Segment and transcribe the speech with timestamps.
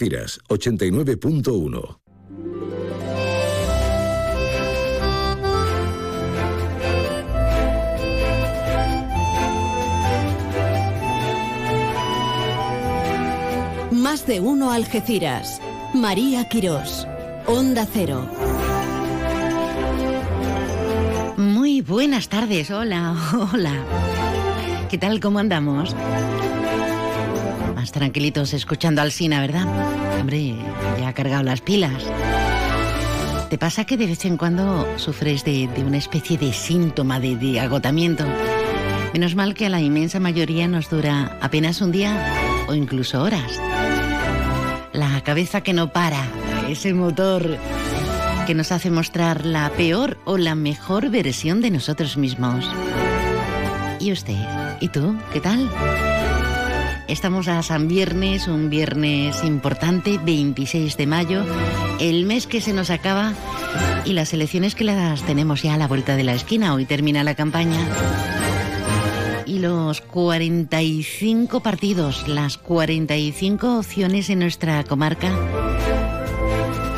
[0.00, 2.00] Tiras 89.1.
[13.90, 15.60] Más de uno Algeciras.
[15.92, 17.06] María Quirós.
[17.46, 18.26] Onda Cero.
[21.36, 22.70] Muy buenas tardes.
[22.70, 23.14] Hola,
[23.52, 23.74] hola.
[24.88, 25.20] ¿Qué tal?
[25.20, 25.94] ¿Cómo andamos?
[27.92, 29.66] Tranquilitos escuchando al Sina, ¿verdad?
[30.20, 30.54] Hombre,
[30.98, 32.04] ya ha cargado las pilas.
[33.48, 37.58] ¿Te pasa que de vez en cuando sufres de, una especie de síntoma de, de
[37.58, 38.24] agotamiento?
[39.12, 43.60] Menos mal que a la inmensa mayoría nos dura apenas un día o incluso horas.
[44.92, 46.22] La cabeza que no para,
[46.68, 47.58] ese motor
[48.46, 52.68] que nos hace mostrar la peor o la mejor versión de nosotros mismos.
[53.98, 54.38] ¿Y usted?
[54.80, 55.16] ¿Y tú?
[55.32, 55.68] ¿Qué tal?
[57.10, 61.44] Estamos a San Viernes, un viernes importante, 26 de mayo,
[61.98, 63.34] el mes que se nos acaba
[64.04, 66.72] y las elecciones que las tenemos ya a la vuelta de la esquina.
[66.72, 67.80] Hoy termina la campaña.
[69.44, 75.32] Y los 45 partidos, las 45 opciones en nuestra comarca,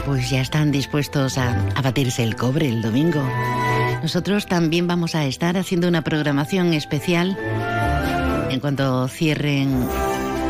[0.05, 3.23] pues ya están dispuestos a, a batirse el cobre el domingo.
[4.03, 7.39] Nosotros también vamos a estar haciendo una programación especial
[8.53, 9.89] en cuanto cierren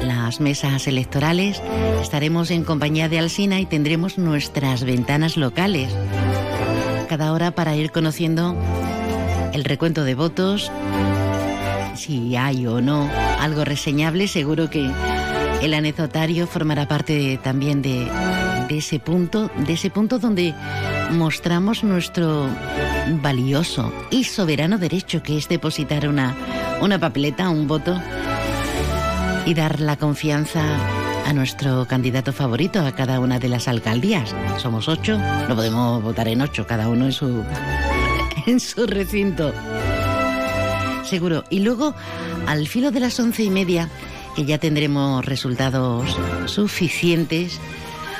[0.05, 1.63] las mesas electorales.
[2.01, 5.93] Estaremos en compañía de Alsina y tendremos nuestras ventanas locales.
[7.09, 8.57] Cada hora para ir conociendo
[9.53, 10.71] el recuento de votos,
[11.95, 13.09] si hay o no
[13.41, 14.91] algo reseñable, seguro que
[15.63, 18.09] el anecdotario formará parte también de,
[18.69, 20.55] de ese punto, de ese punto donde
[21.11, 22.49] mostramos nuestro
[23.23, 26.35] valioso y soberano derecho que es depositar una,
[26.81, 28.01] una papeleta, un voto
[29.47, 30.63] y dar la confianza
[31.27, 34.35] a nuestro candidato favorito a cada una de las alcaldías.
[34.59, 37.45] Somos ocho, no podemos votar en ocho, cada uno en su,
[38.47, 39.53] en su recinto.
[41.05, 41.45] Seguro.
[41.51, 41.95] Y luego,
[42.47, 43.89] al filo de las once y media,
[44.37, 46.17] que ya tendremos resultados
[46.47, 47.61] suficientes,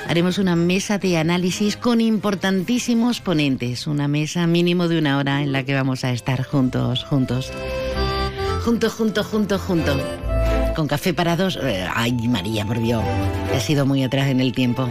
[0.09, 5.53] haremos una mesa de análisis con importantísimos ponentes, una mesa mínimo de una hora en
[5.53, 7.51] la que vamos a estar juntos, juntos.
[8.65, 10.01] Juntos, juntos, juntos, juntos.
[10.75, 11.59] Con café para dos.
[11.63, 13.05] Eh, ay, María, por Dios.
[13.55, 14.89] He sido muy atrás en el tiempo.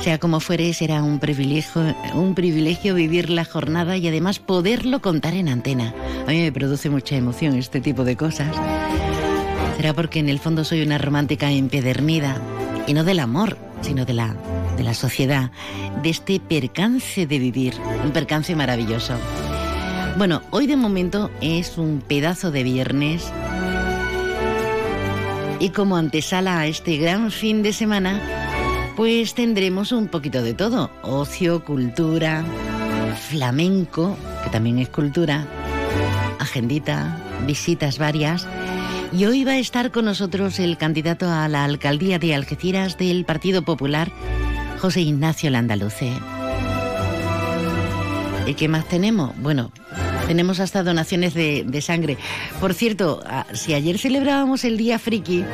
[0.00, 5.34] Sea como fuere, será un privilegio, un privilegio vivir la jornada y además poderlo contar
[5.34, 5.94] en antena.
[6.26, 8.54] A mí me produce mucha emoción este tipo de cosas.
[9.76, 12.36] Será porque en el fondo soy una romántica empedernida
[12.86, 14.36] y no del amor, sino de la,
[14.76, 15.52] de la sociedad,
[16.02, 19.14] de este percance de vivir, un percance maravilloso.
[20.18, 23.32] Bueno, hoy de momento es un pedazo de viernes
[25.64, 28.20] y como antesala a este gran fin de semana,
[28.96, 32.44] pues tendremos un poquito de todo, ocio, cultura,
[33.30, 35.46] flamenco, que también es cultura,
[36.38, 38.46] agendita, visitas varias
[39.10, 43.24] y hoy va a estar con nosotros el candidato a la alcaldía de Algeciras del
[43.24, 44.12] Partido Popular,
[44.80, 46.12] José Ignacio Landaluce.
[48.46, 49.32] ¿Y qué más tenemos?
[49.38, 49.72] Bueno,
[50.26, 52.16] tenemos hasta donaciones de, sangre.
[52.60, 55.44] Por cierto, ah, si ayer celebrábamos el Día Friki,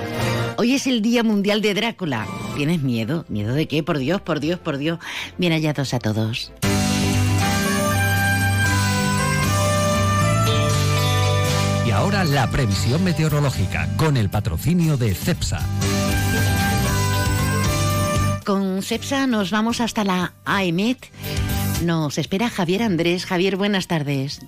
[0.57, 2.27] hoy es el Día Mundial de Drácula.
[2.57, 3.25] ¿Tienes miedo?
[3.29, 3.83] ¿Miedo de qué?
[3.83, 4.99] Por Dios, por Dios, por Dios.
[5.39, 6.53] Bien hallados a todos.
[11.87, 15.61] Y ahora la previsión meteorológica con el patrocinio de CEPSA.
[18.45, 20.99] Con CEPSA nos vamos hasta la AEMET.
[21.85, 23.27] Nos espera Javier Andrés.
[23.27, 24.41] Javier, buenas tardes.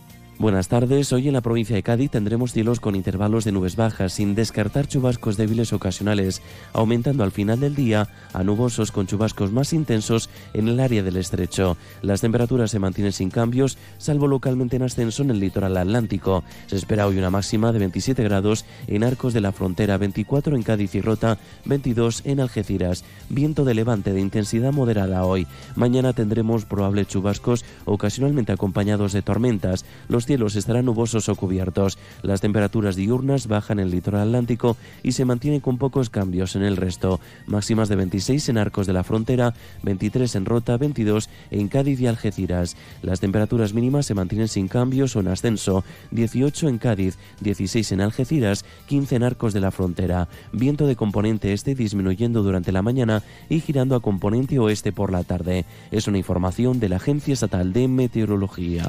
[0.42, 1.12] Buenas tardes.
[1.12, 4.88] Hoy en la provincia de Cádiz tendremos cielos con intervalos de nubes bajas, sin descartar
[4.88, 6.42] chubascos débiles ocasionales,
[6.72, 11.16] aumentando al final del día a nubosos con chubascos más intensos en el área del
[11.16, 11.76] estrecho.
[12.02, 16.42] Las temperaturas se mantienen sin cambios, salvo localmente en ascenso en el litoral atlántico.
[16.66, 20.64] Se espera hoy una máxima de 27 grados en Arcos de la Frontera, 24 en
[20.64, 23.04] Cádiz y Rota, 22 en Algeciras.
[23.28, 25.46] Viento de levante de intensidad moderada hoy.
[25.76, 29.84] Mañana tendremos probables chubascos ocasionalmente acompañados de tormentas.
[30.08, 31.98] Los cielos estarán nubosos o cubiertos.
[32.22, 36.62] Las temperaturas diurnas bajan en el litoral atlántico y se mantienen con pocos cambios en
[36.62, 37.20] el resto.
[37.46, 39.52] Máximas de 26 en Arcos de la Frontera,
[39.82, 42.78] 23 en Rota, 22 en Cádiz y Algeciras.
[43.02, 45.84] Las temperaturas mínimas se mantienen sin cambios o en ascenso.
[46.12, 50.28] 18 en Cádiz, 16 en Algeciras, 15 en Arcos de la Frontera.
[50.54, 55.24] Viento de componente este disminuyendo durante la mañana y girando a componente oeste por la
[55.24, 55.66] tarde.
[55.90, 58.86] Es una información de la Agencia Estatal de Meteorología.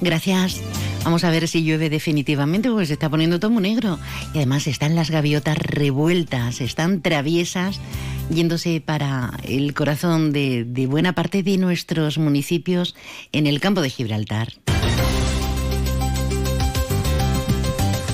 [0.00, 0.60] Gracias.
[1.04, 3.98] Vamos a ver si llueve definitivamente, porque se está poniendo todo negro.
[4.32, 7.78] Y además están las gaviotas revueltas, están traviesas,
[8.30, 12.94] yéndose para el corazón de, de buena parte de nuestros municipios
[13.32, 14.54] en el campo de Gibraltar.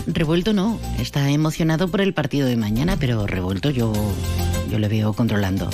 [0.06, 3.92] Revuelto no, está emocionado por el partido de mañana, pero revuelto yo,
[4.68, 5.70] yo le veo controlando.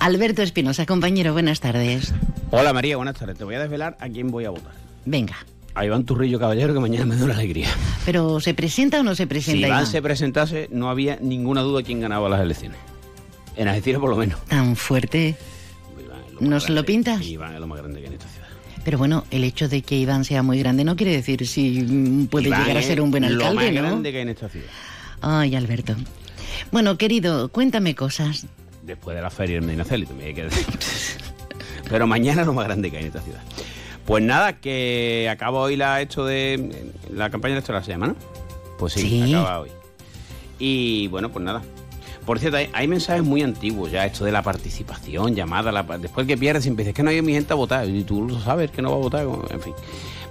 [0.00, 2.12] Alberto Espinosa, compañero, buenas tardes.
[2.50, 3.38] Hola María, buenas tardes.
[3.38, 4.87] Te voy a desvelar a quién voy a votar.
[5.04, 5.36] Venga.
[5.74, 7.68] A Iván Turrillo Caballero, que mañana me da una alegría.
[8.04, 9.66] ¿Pero se presenta o no se Si presenta?
[9.66, 9.86] Iván Iván?
[9.86, 12.78] se presentase, no había ninguna duda quién ganaba las elecciones.
[13.56, 14.44] En Algeciras, por lo menos.
[14.46, 15.36] Tan fuerte.
[16.00, 16.82] Iván es ¿Nos más lo grande.
[16.84, 17.22] pintas?
[17.26, 18.48] Iván es lo más grande que hay en esta ciudad.
[18.84, 22.48] Pero bueno, el hecho de que Iván sea muy grande no quiere decir si puede
[22.48, 23.88] Iván llegar a ser un buen Lo alcalde, más ¿no?
[23.88, 24.66] grande que hay en esta ciudad.
[25.20, 25.94] Ay, Alberto.
[26.72, 28.46] Bueno, querido, cuéntame cosas.
[28.84, 30.64] Después de la feria del Medinaceli, también hay que decir.
[31.90, 33.40] Pero mañana es lo más grande que hay en esta ciudad.
[34.08, 38.16] Pues nada, que acaba hoy la hecho de la campaña electoral se llama, ¿no?
[38.78, 39.34] Pues sí, Sí.
[39.34, 39.68] acaba hoy.
[40.58, 41.60] Y bueno, pues nada.
[42.24, 46.26] Por cierto, hay, hay mensajes muy antiguos ya, esto de la participación, llamada, la, después
[46.26, 48.70] que pierdes siempre dices que no hay mi gente a votar, y tú lo sabes
[48.70, 49.74] que no va a votar, en fin.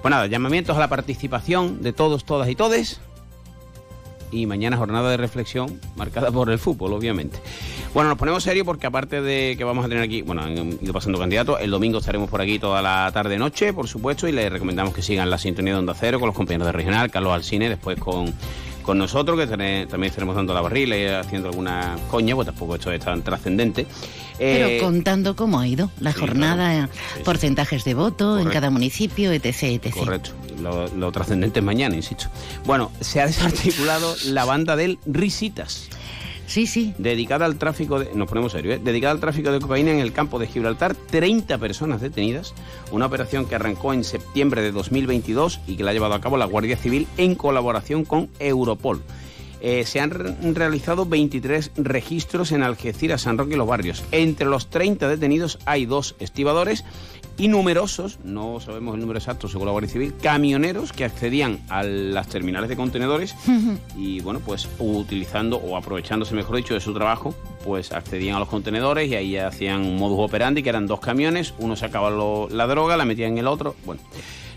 [0.02, 3.00] Pues nada, llamamientos a la participación de todos, todas y todes.
[4.32, 7.40] Y mañana jornada de reflexión marcada por el fútbol, obviamente.
[7.94, 10.94] Bueno, nos ponemos serio porque aparte de que vamos a tener aquí, bueno, han ido
[10.94, 14.94] pasando candidatos, el domingo estaremos por aquí toda la tarde-noche, por supuesto, y les recomendamos
[14.94, 17.98] que sigan la sintonía de Onda Cero con los compañeros de Regional, Carlos Alcine, después
[17.98, 18.34] con,
[18.88, 22.90] con nosotros, que también estaremos dando la barrila y haciendo alguna coña, pues tampoco esto
[22.92, 23.86] es tan trascendente.
[24.38, 26.88] Pero Eh, contando cómo ha ido la sí, jornada, claro.
[26.94, 27.24] Sí, sí.
[27.26, 29.64] porcentajes de voto en cada municipio, etc.
[29.64, 29.94] etc.
[29.94, 30.32] Correcto.
[30.62, 32.28] Lo, lo trascendente es mañana, insisto.
[32.66, 35.90] Bueno, se ha desarticulado la banda del Risitas.
[36.48, 36.94] Sí, sí.
[36.98, 38.80] dedicada al tráfico de, nos ponemos serio, ¿eh?
[38.84, 42.54] dedicada al tráfico de cocaína en el campo de Gibraltar, 30 personas detenidas,
[42.92, 46.38] una operación que arrancó en septiembre de 2022 y que la ha llevado a cabo
[46.38, 49.02] la Guardia Civil en colaboración con Europol.
[49.60, 54.04] Eh, se han re- realizado 23 registros en Algeciras, San Roque y los barrios.
[54.12, 56.86] Entre los 30 detenidos hay dos estibadores
[57.38, 61.84] y numerosos, no sabemos el número exacto según la Guardia Civil, camioneros que accedían a
[61.84, 63.36] las terminales de contenedores
[63.96, 68.48] y bueno, pues utilizando o aprovechándose, mejor dicho, de su trabajo, pues accedían a los
[68.48, 72.66] contenedores y ahí hacían un modus operandi que eran dos camiones, uno sacaba lo- la
[72.66, 74.02] droga, la metía en el otro, bueno,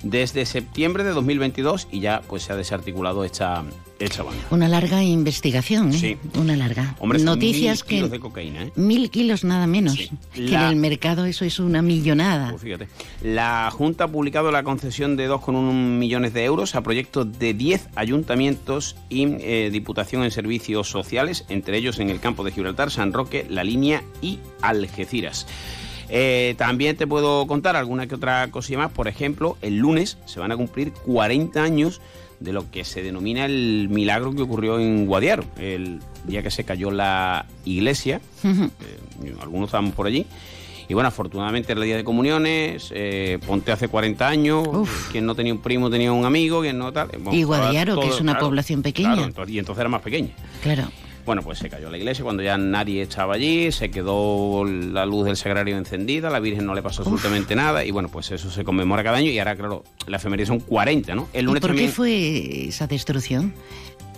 [0.03, 3.65] desde septiembre de 2022 y ya pues se ha desarticulado esta,
[3.99, 4.43] esta banda.
[4.51, 5.99] Una larga investigación, ¿eh?
[5.99, 6.17] Sí.
[6.39, 6.97] Una larga.
[7.01, 7.95] Hombre, Noticias mil que...
[7.97, 8.73] kilos de cocaína, ¿eh?
[8.77, 9.95] Mil kilos nada menos.
[9.95, 10.11] Sí.
[10.35, 12.51] Que La- en el mercado eso es una millonada.
[12.51, 12.89] Pues fíjate.
[13.23, 17.89] La Junta ha publicado la concesión de 2,1 millones de euros a proyectos de 10
[17.97, 23.13] ayuntamientos y eh, Diputación en Servicios Sociales, entre ellos en el campo de Gibraltar, San
[23.13, 25.47] Roque, La Línea y Algeciras.
[26.11, 28.91] Eh, también te puedo contar alguna que otra cosilla más.
[28.93, 32.01] Por ejemplo, el lunes se van a cumplir 40 años
[32.41, 36.65] de lo que se denomina el milagro que ocurrió en Guadiaro, el día que se
[36.65, 38.21] cayó la iglesia.
[38.45, 40.27] Eh, algunos estábamos por allí.
[40.89, 45.11] Y bueno, afortunadamente era el día de comuniones, eh, Ponte hace 40 años, Uf.
[45.13, 47.09] quien no tenía un primo tenía un amigo, quien no tal.
[47.13, 49.13] eh, bueno, Y Guadiaro, que es una población pequeña.
[49.13, 50.31] claro, entonces- y entonces era más pequeña.
[50.65, 50.91] Claro.
[51.27, 55.27] Bueno, pues se cayó la iglesia cuando ya nadie estaba allí, se quedó la luz
[55.27, 58.65] del sagrario encendida, la Virgen no le pasó absolutamente nada y bueno, pues eso se
[58.65, 61.29] conmemora cada año y ahora, claro, la efeméride son 40, ¿no?
[61.33, 61.89] El ¿Y lunes por también...
[61.89, 63.55] qué fue esa destrucción?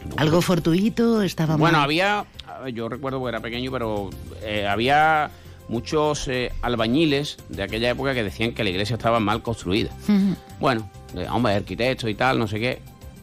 [0.08, 1.22] No, ¿Algo pero- fortuito?
[1.22, 1.84] ¿Estaba Bueno, mal?
[1.84, 2.24] había,
[2.72, 4.10] yo recuerdo que era pequeño, pero
[4.42, 5.30] eh, había
[5.68, 9.90] muchos eh, albañiles de aquella época que decían que la iglesia estaba mal construida.
[10.04, 10.36] Ujú.
[10.60, 12.80] Bueno, eh, hombre, arquitectos y tal, no sé qué,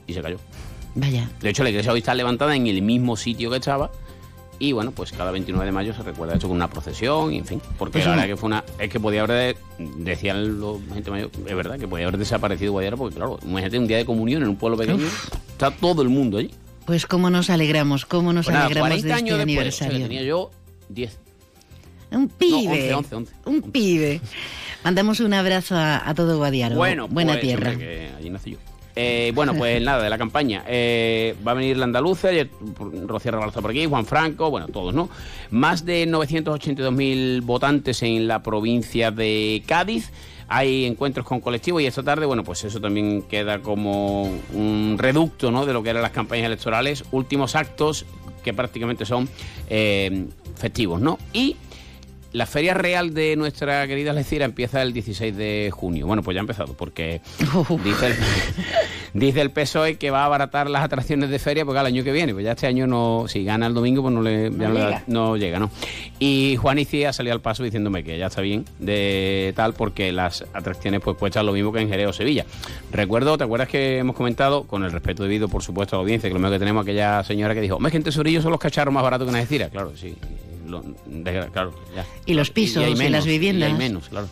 [0.08, 0.38] y se cayó.
[0.96, 1.30] Vaya.
[1.42, 3.92] De hecho, la iglesia hoy está levantada en el mismo sitio que estaba.
[4.62, 7.46] Y bueno, pues cada 29 de mayo se recuerda esto con una procesión, y en
[7.46, 7.62] fin.
[7.78, 8.64] Porque Pues la verdad que fue una.
[8.78, 9.56] Es que podía haber.
[9.78, 13.88] Decían los gente mayor, es verdad, que podía haber desaparecido Guadiaro, porque claro, imagínate un
[13.88, 15.06] día de comunión en un pueblo pequeño,
[15.52, 16.52] está todo el mundo allí.
[16.86, 19.72] Pues cómo nos alegramos, cómo nos Pues nada, alegramos 40 de este años después, o
[19.78, 20.08] sea, aniversario.
[20.08, 20.52] tenía yo
[20.90, 21.20] 10.
[22.12, 22.94] Un pibe.
[22.94, 23.34] 11, 11, 11.
[23.46, 24.20] Un pibe.
[24.84, 26.76] Mandamos un abrazo a, a todo Guadiaro.
[26.76, 27.78] Bueno, Buena pues, tierra.
[27.78, 28.58] que allí nací yo.
[28.96, 30.64] Eh, bueno, pues nada, de la campaña.
[30.68, 32.30] Eh, va a venir la andaluza,
[33.06, 35.10] Rocío Rebalza por aquí, Juan Franco, bueno, todos, ¿no?
[35.52, 40.12] Más de 982.000 votantes en la provincia de Cádiz.
[40.52, 45.52] Hay encuentros con colectivos y esta tarde, bueno, pues eso también queda como un reducto,
[45.52, 45.66] ¿no?
[45.66, 47.04] De lo que eran las campañas electorales.
[47.12, 48.06] Últimos actos
[48.44, 49.30] que prácticamente son
[49.70, 51.20] eh, festivos, ¿no?
[51.34, 51.56] Y
[52.32, 56.06] la feria real de nuestra querida Algeciras empieza el 16 de junio.
[56.08, 57.22] Bueno, pues ya ha empezado, porque
[57.84, 58.16] dice el,
[59.14, 62.12] dice el PSOE que va a abaratar las atracciones de feria porque al año que
[62.12, 64.80] viene, pues ya este año no, si gana el domingo, pues no le no le
[64.80, 65.72] da- no llega, ¿no?
[66.20, 70.46] Y Juan Icía salió al paso diciéndome que ya está bien de tal, porque las
[70.54, 72.46] atracciones pues cuestan lo mismo que en Jerez o Sevilla.
[72.92, 76.30] Recuerdo, ¿te acuerdas que hemos comentado, con el respeto debido, por supuesto, a la audiencia,
[76.30, 78.52] que lo mismo que tenemos aquella señora que dijo, hombre, es que en Tesorillo son
[78.52, 79.70] los cacharros más baratos que en Algeciras?
[79.72, 80.16] Claro, sí.
[80.70, 82.06] Lo- de- claro, ya.
[82.26, 83.70] Y los pisos, y las viviendas.
[83.70, 84.28] y menos, claro.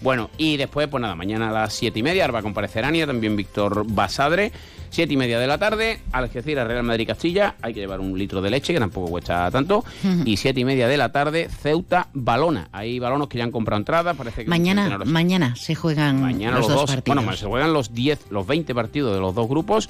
[0.00, 3.06] Bueno, y después, pues nada, mañana a las siete y media va a comparecer Ania,
[3.06, 4.50] también Víctor Basadre.
[4.92, 7.54] Siete y media de la tarde, Algeciras, Real Madrid, Castilla.
[7.62, 9.84] Hay que llevar un litro de leche, que tampoco cuesta tanto.
[10.24, 12.68] Y siete y media de la tarde, Ceuta, Balona.
[12.72, 14.16] Hay balonos que ya han comprado entradas.
[14.16, 17.24] Parece que Mañana, mañana se juegan Mañana los, los, dos, dos, partidos.
[17.24, 19.88] bueno, se juegan los 10, los 20 partidos de los dos grupos.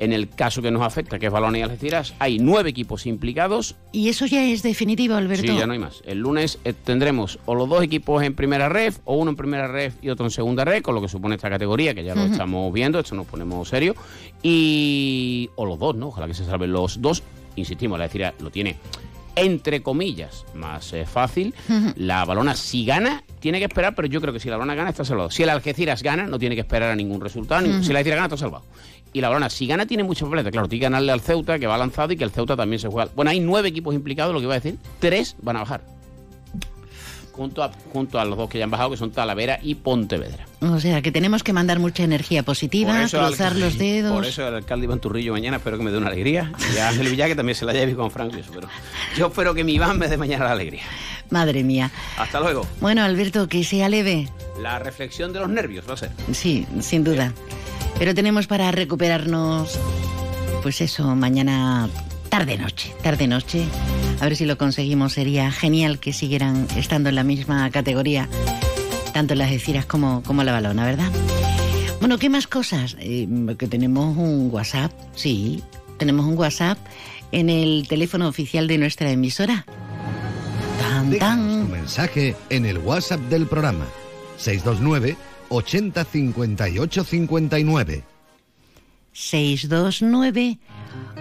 [0.00, 3.76] En el caso que nos afecta, que es Balona y Algeciras, hay nueve equipos implicados
[3.92, 5.52] y eso ya es definitivo, Alberto.
[5.52, 6.02] Sí, ya no hay más.
[6.06, 9.68] El lunes eh, tendremos o los dos equipos en primera ref, o uno en primera
[9.68, 12.22] ref y otro en segunda ref, con lo que supone esta categoría, que ya lo
[12.22, 13.94] estamos viendo, esto nos ponemos serio.
[14.42, 15.50] Y.
[15.56, 16.08] O los dos, ¿no?
[16.08, 17.22] Ojalá que se salven los dos.
[17.56, 18.76] Insistimos, la decir, lo tiene
[19.36, 21.54] entre comillas, más eh, fácil.
[21.96, 24.90] La balona, si gana, tiene que esperar, pero yo creo que si la balona gana,
[24.90, 25.30] está salvado.
[25.30, 27.64] Si el Algeciras gana, no tiene que esperar a ningún resultado.
[27.82, 28.64] Si la Algeciras gana, está salvado.
[29.12, 30.50] Y la balona, si gana, tiene mucha papeleta.
[30.50, 32.88] Claro, tiene que ganarle al Ceuta, que va lanzado y que el Ceuta también se
[32.88, 33.10] juega.
[33.14, 34.78] Bueno, hay nueve equipos implicados, lo que iba a decir.
[35.00, 35.82] Tres van a bajar.
[37.32, 40.46] Junto a, junto a los dos que ya han bajado, que son Talavera y Pontevedra.
[40.60, 44.12] O sea, que tenemos que mandar mucha energía positiva, cruzar los dedos.
[44.12, 46.52] Por eso el alcalde Iván Turrillo mañana espero que me dé una alegría.
[46.74, 48.50] Y a Ángel Villar que también se la lleve con Franco y eso.
[48.54, 48.68] Pero
[49.16, 50.82] yo espero que mi Iván me dé mañana la alegría.
[51.30, 51.90] Madre mía.
[52.18, 52.66] Hasta luego.
[52.80, 54.28] Bueno, Alberto, que sea leve.
[54.60, 56.10] La reflexión de los nervios va a ser.
[56.32, 57.32] Sí, sin duda.
[58.00, 59.78] Pero tenemos para recuperarnos,
[60.62, 61.86] pues eso, mañana
[62.30, 63.66] tarde-noche, tarde-noche.
[64.20, 65.12] A ver si lo conseguimos.
[65.12, 68.26] Sería genial que siguieran estando en la misma categoría,
[69.12, 71.12] tanto las Eciras como, como la balona, ¿verdad?
[71.98, 72.96] Bueno, ¿qué más cosas?
[73.00, 73.28] Eh,
[73.58, 75.62] que tenemos un WhatsApp, sí,
[75.98, 76.78] tenemos un WhatsApp
[77.32, 79.66] en el teléfono oficial de nuestra emisora.
[80.80, 81.70] Tan, Déjanos tu tan.
[81.70, 83.84] mensaje en el WhatsApp del programa
[84.38, 85.18] 629
[85.50, 88.04] 80 58 59.
[89.12, 90.58] 629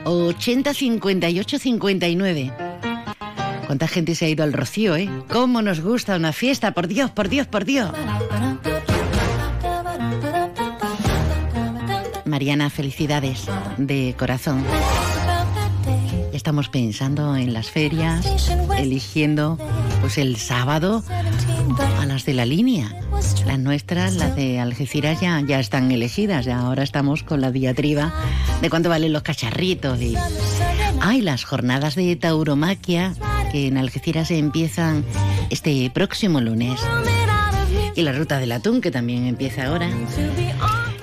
[0.06, 2.54] 80 58 59.
[3.66, 5.10] ¿Cuánta gente se ha ido al Rocío, eh?
[5.30, 6.72] ¿Cómo nos gusta una fiesta?
[6.72, 7.92] Por Dios, por Dios, por Dios.
[12.26, 13.46] Mariana, felicidades
[13.78, 14.64] de corazón.
[16.32, 19.58] Estamos pensando en las ferias, eligiendo
[20.02, 21.04] pues el sábado
[22.00, 22.96] a las de la línea.
[23.46, 28.14] Las nuestras, las de Algeciras ya, ya están elegidas, ya ahora estamos con la diatriba
[28.62, 30.16] de cuánto valen los cacharritos y
[31.02, 33.14] hay las jornadas de tauromaquia
[33.52, 35.04] que en Algeciras se empiezan
[35.50, 36.80] este próximo lunes.
[37.96, 39.90] Y la ruta del atún que también empieza ahora.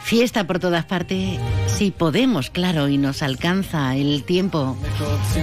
[0.03, 4.77] Fiesta por todas partes, si podemos, claro, y nos alcanza el tiempo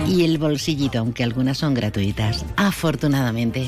[0.08, 3.68] y el bolsillito, aunque algunas son gratuitas, afortunadamente.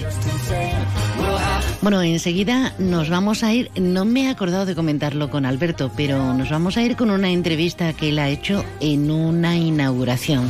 [1.86, 6.34] Bueno, enseguida nos vamos a ir, no me he acordado de comentarlo con Alberto, pero
[6.34, 10.50] nos vamos a ir con una entrevista que él ha hecho en una inauguración.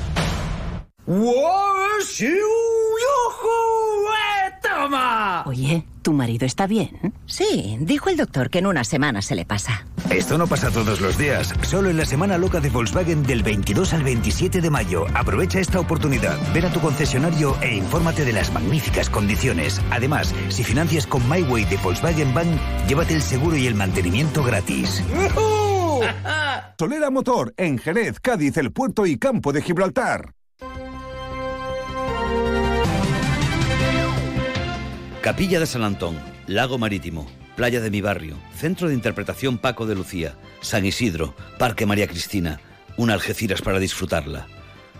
[5.45, 7.13] Oye, ¿tu marido está bien?
[7.25, 9.85] Sí, dijo el doctor que en una semana se le pasa.
[10.09, 13.93] Esto no pasa todos los días, solo en la semana loca de Volkswagen del 22
[13.93, 15.05] al 27 de mayo.
[15.13, 19.81] Aprovecha esta oportunidad, ven a tu concesionario e infórmate de las magníficas condiciones.
[19.89, 25.03] Además, si financias con MyWay de Volkswagen Bank, llévate el seguro y el mantenimiento gratis.
[26.77, 30.33] Solera Motor, en Jerez, Cádiz, El Puerto y Campo de Gibraltar.
[35.21, 39.93] Capilla de San Antón, Lago Marítimo, Playa de mi Barrio, Centro de Interpretación Paco de
[39.93, 42.59] Lucía, San Isidro, Parque María Cristina,
[42.97, 44.47] una Algeciras para disfrutarla.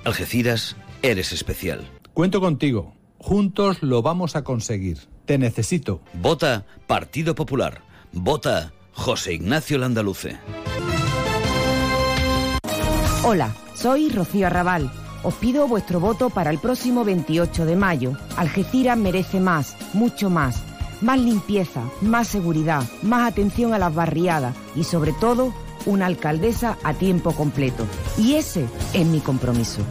[0.03, 1.89] Algeciras, eres especial.
[2.13, 2.93] Cuento contigo.
[3.17, 4.99] Juntos lo vamos a conseguir.
[5.25, 6.03] Te necesito.
[6.13, 7.81] Vota Partido Popular.
[8.11, 10.37] Vota José Ignacio Landaluce.
[13.23, 14.91] Hola, soy Rocío Arrabal.
[15.23, 18.17] Os pido vuestro voto para el próximo 28 de mayo.
[18.37, 20.63] Algeciras merece más, mucho más.
[21.01, 25.53] más limpieza, más seguridad, más atención a las barriadas y sobre todo
[25.85, 27.85] una alcaldesa a tiempo completo.
[28.17, 29.81] Y ese es mi compromiso.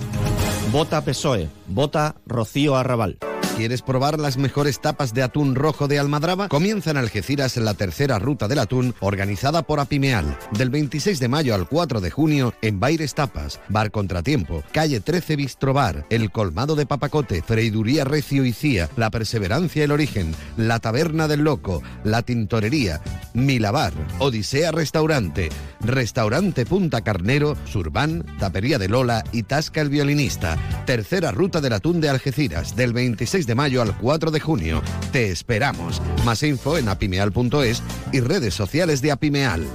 [0.73, 3.19] Vota PSOE, vota Rocío Arrabal.
[3.61, 6.49] ¿Quieres probar las mejores tapas de atún rojo de Almadraba?
[6.49, 10.35] Comienza en Algeciras la tercera ruta del atún organizada por Apimeal.
[10.53, 15.37] Del 26 de mayo al 4 de junio en Baires Tapas, Bar Contratiempo, Calle 13
[15.37, 21.29] Bistrobar, El Colmado de Papacote, Freiduría Recio y Cía, La Perseverancia El Origen, La Taberna
[21.29, 23.03] del Loco, La Tintorería,
[23.35, 25.51] Milabar, Odisea Restaurante,
[25.81, 30.57] Restaurante Punta Carnero, Surban, Tapería de Lola y Tasca el Violinista.
[30.87, 34.83] Tercera ruta del atún de Algeciras, del 26 de mayo al 4 de junio.
[35.13, 36.01] Te esperamos.
[36.25, 39.67] Más info en apimeal.es y redes sociales de Apimeal.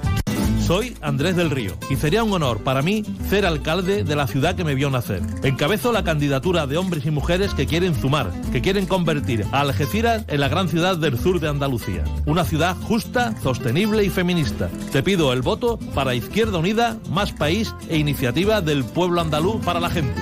[0.65, 4.55] Soy Andrés del Río y sería un honor para mí ser alcalde de la ciudad
[4.55, 5.21] que me vio nacer.
[5.43, 10.25] Encabezo la candidatura de hombres y mujeres que quieren sumar, que quieren convertir a Algeciras
[10.27, 12.03] en la gran ciudad del sur de Andalucía.
[12.25, 14.69] Una ciudad justa, sostenible y feminista.
[14.91, 19.79] Te pido el voto para Izquierda Unida, Más País e Iniciativa del Pueblo Andaluz para
[19.79, 20.19] la gente.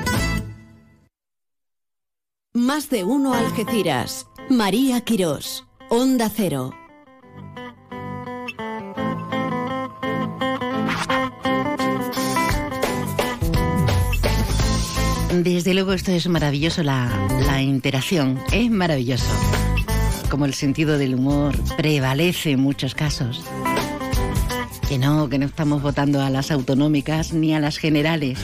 [2.56, 4.28] Más de uno Algeciras.
[4.48, 5.66] María Quirós.
[5.90, 6.70] Onda Cero.
[15.34, 17.10] Desde luego esto es maravilloso, la,
[17.60, 19.26] interacción es maravilloso.
[20.30, 23.44] Como el sentido del humor prevalece en muchos casos.
[24.88, 28.40] Que no, que no estamos votando a las autonómicas ni a las generales.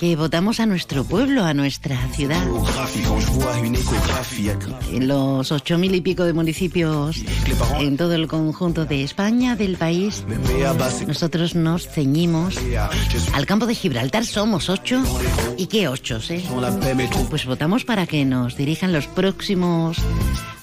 [0.00, 2.42] Que votamos a nuestro pueblo, a nuestra ciudad.
[4.92, 7.22] En los ocho mil y pico de municipios
[7.78, 10.24] en todo el conjunto de España, del país,
[11.06, 12.56] nosotros nos ceñimos
[13.32, 14.24] al campo de Gibraltar.
[14.24, 15.02] Somos ocho.
[15.56, 16.44] ¿Y qué ocho, eh?
[17.30, 19.98] Pues votamos para que nos dirijan los próximos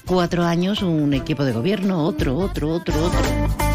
[0.04, 3.65] cuatro años un equipo de gobierno, otro, otro, otro, otro.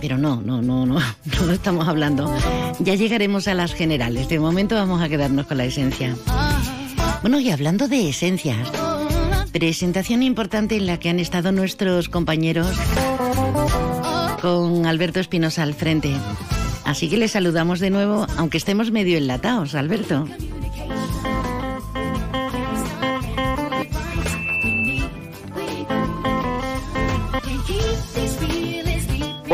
[0.00, 1.00] Pero no, no, no, no,
[1.46, 2.32] no estamos hablando.
[2.78, 4.28] Ya llegaremos a las generales.
[4.28, 6.16] De momento vamos a quedarnos con la esencia.
[7.22, 8.70] Bueno, y hablando de esencias,
[9.52, 12.68] presentación importante en la que han estado nuestros compañeros
[14.40, 16.12] con Alberto Espinosa al frente.
[16.84, 20.26] Así que les saludamos de nuevo, aunque estemos medio enlatados, Alberto.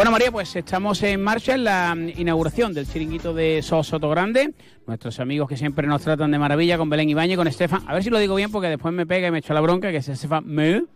[0.04, 4.52] Bueno, María, pues estamos en marcha en la inauguración del chiringuito de Sosoto Grande.
[4.86, 7.84] Nuestros amigos que siempre nos tratan de maravilla con Belén Ibañez, con Estefan.
[7.86, 9.90] A ver si lo digo bien porque después me pega y me echa la bronca,
[9.90, 10.86] que es Estefan Menú.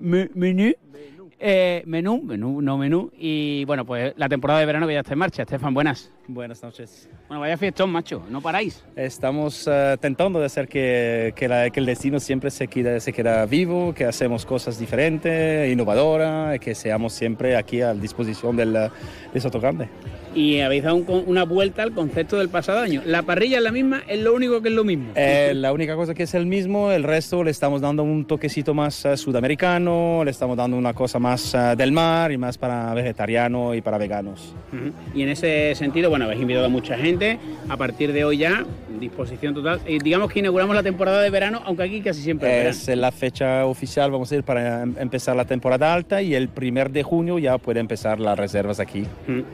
[0.00, 0.72] Menú.
[1.40, 3.10] Eh, menú, menú, no menú.
[3.16, 5.42] Y bueno, pues la temporada de verano que ya está en marcha.
[5.42, 6.10] Estefan, buenas.
[6.26, 7.08] Buenas noches.
[7.28, 8.84] Bueno, vaya fiestón, macho, no paráis.
[8.96, 13.12] Estamos uh, tentando de hacer que, que, la, que, el destino siempre se quede, se
[13.12, 18.90] queda vivo, que hacemos cosas diferentes, innovadoras, que seamos siempre aquí a disposición del,
[19.32, 19.88] de Soto Grande.
[20.34, 23.02] Y habéis dado un, una vuelta al concepto del pasado año.
[23.04, 25.12] La parrilla es la misma, es lo único que es lo mismo.
[25.14, 28.74] Eh, la única cosa que es el mismo, el resto le estamos dando un toquecito
[28.74, 32.94] más uh, sudamericano, le estamos dando una cosa más uh, del mar y más para
[32.94, 34.54] vegetariano y para veganos.
[34.72, 34.92] Uh -huh.
[35.14, 37.38] Y en ese sentido, bueno, habéis invitado a mucha gente.
[37.68, 38.64] A partir de hoy ya,
[39.00, 39.80] disposición total.
[39.86, 43.64] Y digamos que inauguramos la temporada de verano, aunque aquí casi siempre es la fecha
[43.66, 47.58] oficial, vamos a ir para empezar la temporada alta y el primer de junio ya
[47.58, 49.04] puede empezar las reservas aquí.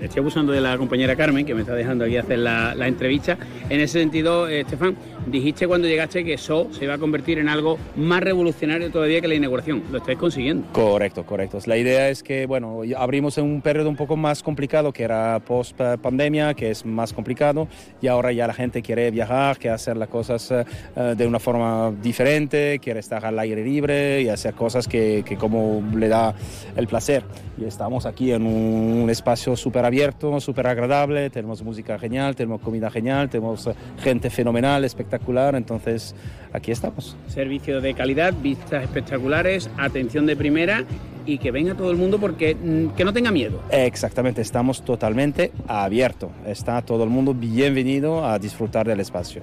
[0.01, 3.37] Estoy abusando de la compañera Carmen, que me está dejando aquí hacer la, entrevista.
[3.69, 4.97] En ese sentido, eh, Estefan,
[5.27, 9.29] dijiste cuando llegaste que eso se iba a convertir en algo más revolucionario todavía que
[9.29, 9.83] la inauguración.
[9.91, 10.67] Lo estáis consiguiendo.
[10.73, 11.59] Correcto, correcto.
[11.67, 15.41] La idea es que, bueno, abrimos en un periodo un poco más complicado, que era
[15.41, 17.69] post pandemia, que es más complicado,
[18.01, 21.93] y ahora ya la gente quiere viajar, quiere hacer las cosas uh, de una forma
[22.03, 26.35] diferente, quiere estar al aire libre y hacer cosas que, que como le da
[26.77, 27.23] el placer.
[27.57, 32.61] Y estamos aquí en un, un espacio súper abierto, súper agradable, tenemos música genial, tenemos
[32.61, 33.71] comida genial, tenemos
[34.03, 35.14] gente fenomenal, espectacular,
[35.57, 36.15] entonces
[36.53, 37.17] aquí estamos.
[37.29, 40.85] Servicio de calidad, vistas espectaculares, atención de primera
[41.27, 43.61] y que venga todo el mundo porque mm, que no tenga miedo.
[43.71, 46.31] Exactamente, estamos totalmente abiertos.
[46.47, 49.43] Está todo el mundo bienvenido a disfrutar del espacio.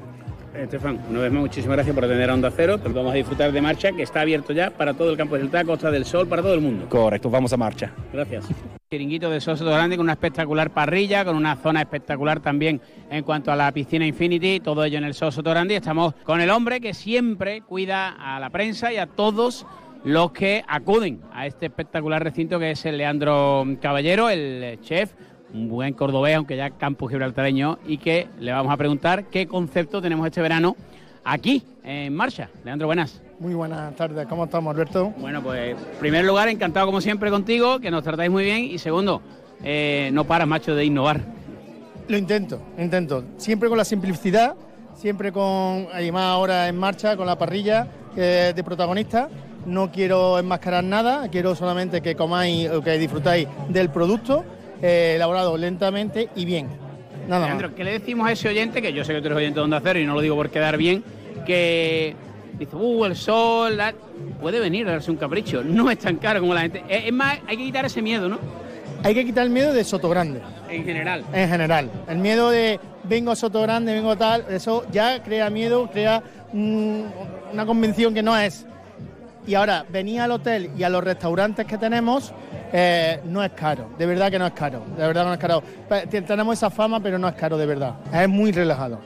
[0.55, 2.77] Estefan, una vez más, muchísimas gracias por atender a Onda Cero.
[2.83, 5.71] Vamos a disfrutar de marcha, que está abierto ya para todo el campo del Taco,
[5.71, 6.87] Costa del Sol, para todo el mundo.
[6.89, 7.91] Correcto, vamos a marcha.
[8.11, 8.45] Gracias.
[8.89, 13.49] Chiringuito de Soso Grande con una espectacular parrilla, con una zona espectacular también en cuanto
[13.51, 15.77] a la piscina Infinity, todo ello en el Soso Grande.
[15.77, 19.65] Estamos con el hombre que siempre cuida a la prensa y a todos
[20.03, 25.13] los que acuden a este espectacular recinto que es el Leandro Caballero, el chef,
[25.53, 30.01] un buen cordobés, aunque ya campo gibraltareño, y que le vamos a preguntar qué concepto
[30.01, 30.75] tenemos este verano
[31.23, 32.49] aquí en marcha.
[32.63, 33.21] Leandro, buenas.
[33.39, 35.13] Muy buenas tardes, ¿cómo estamos, Alberto?
[35.17, 38.65] Bueno, pues, en primer lugar, encantado como siempre contigo, que nos tratáis muy bien.
[38.65, 39.21] Y segundo,
[39.63, 41.21] eh, no paras, macho, de innovar.
[42.07, 43.23] Lo intento, intento.
[43.37, 44.55] Siempre con la simplicidad,
[44.95, 49.29] siempre con, además ahora en marcha, con la parrilla de protagonista.
[49.65, 54.43] No quiero enmascarar nada, quiero solamente que comáis o que disfrutáis del producto,
[54.81, 56.67] eh, elaborado lentamente y bien.
[57.27, 57.71] Nada más.
[57.75, 59.79] ¿qué le decimos a ese oyente, que yo sé que tú eres oyente de Onda
[59.81, 61.03] Cero y no lo digo por quedar bien,
[61.45, 62.15] que
[62.57, 63.93] dice, uh, el sol, la-".
[64.41, 66.83] puede venir a darse un capricho, no es tan caro como la gente.
[66.89, 68.39] Es, más, hay que quitar ese miedo, ¿no?
[69.03, 70.41] Hay que quitar el miedo de Soto Grande.
[70.69, 71.23] En general.
[71.33, 71.89] En general.
[72.07, 76.21] El miedo de vengo a Soto Grande, vengo tal, eso ya crea miedo, crea
[76.53, 77.01] mm,
[77.53, 78.65] una convención que no es.
[79.47, 82.31] Y ahora, venir al hotel y a los restaurantes que tenemos
[82.73, 85.63] eh, no es caro, de verdad que no es caro, de verdad no es caro.
[86.09, 88.99] Te- Tenemos esa fama, pero no es caro de verdad, es muy relajado.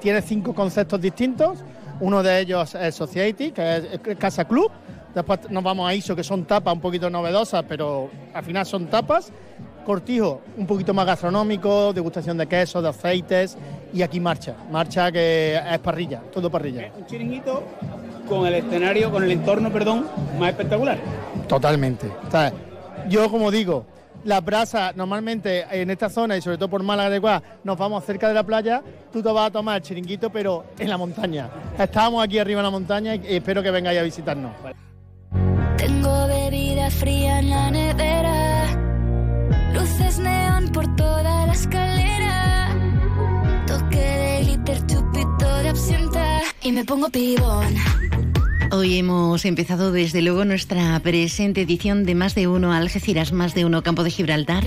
[0.00, 1.58] Tiene, cinco conceptos distintos,
[2.00, 4.70] uno de ellos es Society, que es Casa Club,
[5.14, 8.86] después nos vamos a ISO, que son tapas un poquito novedosas, pero al final son
[8.86, 9.30] tapas.
[9.84, 13.56] Cortijo, un poquito más gastronómico, degustación de quesos, de aceites,
[13.94, 16.90] y aquí marcha, marcha que es parrilla, todo parrilla.
[16.94, 17.62] Un chiringuito
[18.28, 20.06] con el escenario, con el entorno, perdón,
[20.38, 20.98] más espectacular.
[21.48, 22.10] Totalmente.
[22.26, 22.52] O sea,
[23.08, 23.86] yo como digo,
[24.24, 28.04] las brasas normalmente en esta zona y sobre todo por Málaga de Guá, nos vamos
[28.04, 31.48] cerca de la playa, tú te vas a tomar el chiringuito pero en la montaña.
[31.78, 34.52] Estábamos aquí arriba en la montaña y espero que vengáis a visitarnos.
[35.76, 38.66] Tengo bebida fría en la nevera,
[39.72, 42.76] luces neón por toda la escalera,
[43.66, 47.74] toque de glitter, chupito de absenta y me pongo pibón.
[48.70, 53.64] Hoy hemos empezado desde luego nuestra presente edición de Más de Uno Algeciras, Más de
[53.64, 54.64] Uno Campo de Gibraltar,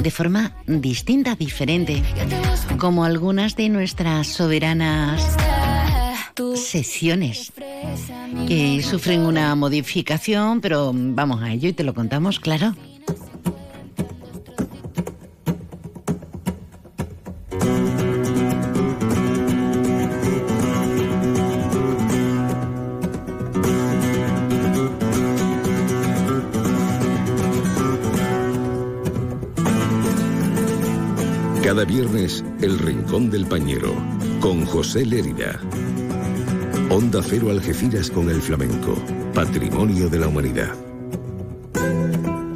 [0.00, 2.02] de forma distinta, diferente,
[2.78, 5.36] como algunas de nuestras soberanas
[6.54, 7.52] secciones
[8.46, 12.74] que sufren una modificación, pero vamos a ello y te lo contamos, claro.
[31.72, 33.94] Cada viernes, El Rincón del Pañero,
[34.40, 35.58] con José Lérida.
[36.90, 38.94] Onda Cero Algeciras con el flamenco,
[39.32, 40.68] patrimonio de la humanidad.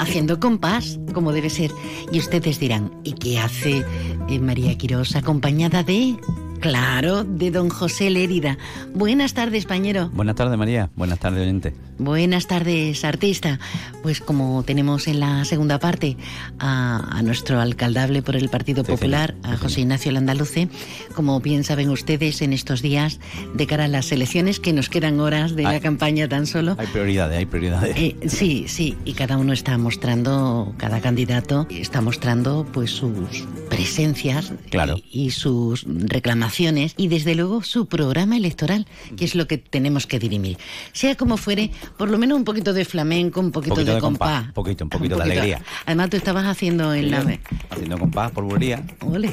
[0.00, 1.70] Haciendo compás, como debe ser.
[2.12, 3.87] Y ustedes dirán, ¿y qué hace
[4.29, 6.16] eh, María Quirós acompañada de...
[6.61, 8.59] Claro, de don José Lérida.
[8.92, 10.11] Buenas tardes, pañero.
[10.11, 10.90] Buenas tardes, María.
[10.94, 11.72] Buenas tardes, oyente.
[11.98, 13.59] Buenas tardes, artista.
[14.02, 16.16] Pues como tenemos en la segunda parte
[16.59, 20.68] a, a nuestro alcaldable por el Partido Sí, Popular, a José Ignacio Landaluce,
[21.14, 23.18] como bien saben ustedes en estos días
[23.54, 26.76] de cara a las elecciones, que nos quedan horas de la campaña tan solo.
[26.78, 27.96] Hay prioridades, hay prioridades.
[27.96, 34.52] Eh, sí, sí, y cada uno está mostrando, cada candidato está mostrando pues sus presencias
[34.70, 34.98] Claro.
[35.11, 40.06] y, y sus reclamaciones y desde luego su programa electoral, que es lo que tenemos
[40.06, 40.59] que dirimir.
[40.92, 44.01] Sea como fuere, por lo menos un poquito de flamenco, un poquito, poquito de, de
[44.01, 44.46] compás, compás.
[44.49, 45.61] un poquito, un poquito Un de alegría.
[45.87, 47.25] Además tú estabas haciendo en la...
[47.70, 48.83] Haciendo compás por bulería.
[49.01, 49.31] Ole.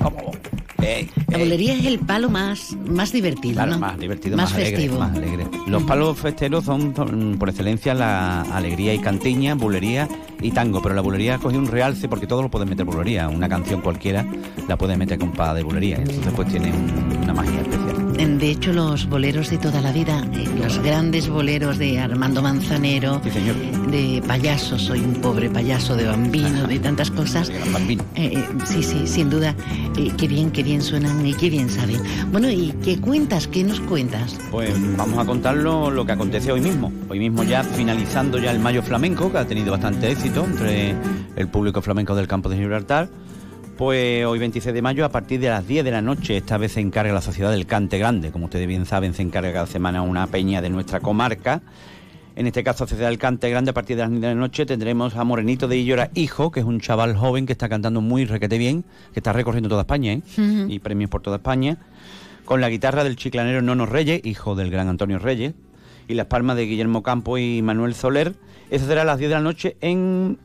[1.29, 3.79] La bulería es el palo más, más divertido, Claro, ¿no?
[3.79, 4.99] más divertido, más, alegre, festivo.
[4.99, 5.47] más alegre.
[5.67, 10.09] Los palos festeros son, son, por excelencia la alegría y cantiña, bulería
[10.41, 13.29] y tango, pero la bulería ha cogido un realce porque todo lo puedes meter bulería.
[13.29, 14.25] Una canción cualquiera
[14.67, 15.97] la puedes meter con pa de bulería.
[15.97, 17.82] Entonces pues tiene un- una magia especial.
[18.13, 23.21] De hecho, los boleros de toda la vida, eh, los grandes boleros de Armando Manzanero,
[23.89, 27.49] de payaso, soy un pobre payaso de bambino, de tantas cosas.
[27.49, 29.55] Eh, eh, sí, sí, sin duda.
[29.97, 32.01] Eh, qué bien, qué bien suenan y qué bien saben.
[32.31, 33.47] Bueno, ¿y qué cuentas?
[33.47, 34.37] ¿Qué nos cuentas?
[34.51, 36.91] Pues vamos a contarlo lo que acontece hoy mismo.
[37.09, 40.95] Hoy mismo ya finalizando ya el Mayo Flamenco, que ha tenido bastante éxito entre
[41.35, 43.09] el público flamenco del campo de Gibraltar.
[43.77, 46.73] Pues hoy 26 de mayo, a partir de las 10 de la noche, esta vez
[46.73, 48.31] se encarga la Sociedad del Cante Grande.
[48.31, 51.63] Como ustedes bien saben, se encarga cada semana una peña de nuestra comarca.
[52.35, 54.67] En este caso, Sociedad del Cante Grande, a partir de las 10 de la noche,
[54.67, 58.25] tendremos a Morenito de Illora Hijo, que es un chaval joven que está cantando muy
[58.25, 60.21] requete bien, que está recorriendo toda España, ¿eh?
[60.67, 61.79] Y premios por toda España,
[62.45, 65.55] con la guitarra del chiclanero Nono Reyes, hijo del gran Antonio Reyes,
[66.07, 68.35] y las palmas de Guillermo Campo y Manuel Soler.
[68.69, 70.37] Eso será a las 10 de la noche en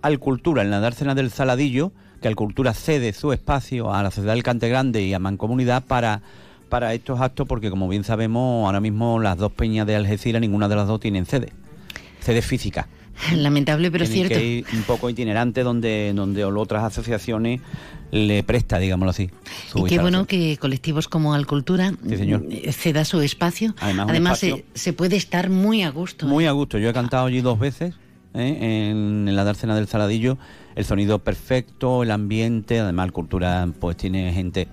[0.00, 4.42] Alcultura, en la dársena del Saladillo, que Alcultura cede su espacio a la Sociedad del
[4.42, 6.20] Cante Grande y a Mancomunidad para,
[6.68, 10.68] para estos actos, porque como bien sabemos, ahora mismo las dos peñas de Algeciras, ninguna
[10.68, 11.52] de las dos tienen sede,
[12.20, 12.88] sede física.
[13.36, 14.38] Lamentable, pero Tiene cierto.
[14.38, 17.60] que un poco itinerante donde, donde otras asociaciones
[18.12, 19.30] le presta, digámoslo así.
[19.74, 22.42] Y qué bueno que colectivos como Alcultura Sí, señor.
[22.42, 23.74] mm, ceda su espacio.
[23.80, 26.26] Además, Además, espacio- se, se puede estar muy a gusto.
[26.26, 26.78] Muy a gusto.
[26.78, 27.94] Yo he cantado allí dos veces
[28.34, 28.88] ¿eh?
[28.90, 30.38] en, en la dársena del Saladillo.
[30.80, 32.80] El sonido perfecto, el ambiente.
[32.80, 34.66] Además, cultura pues tiene gente,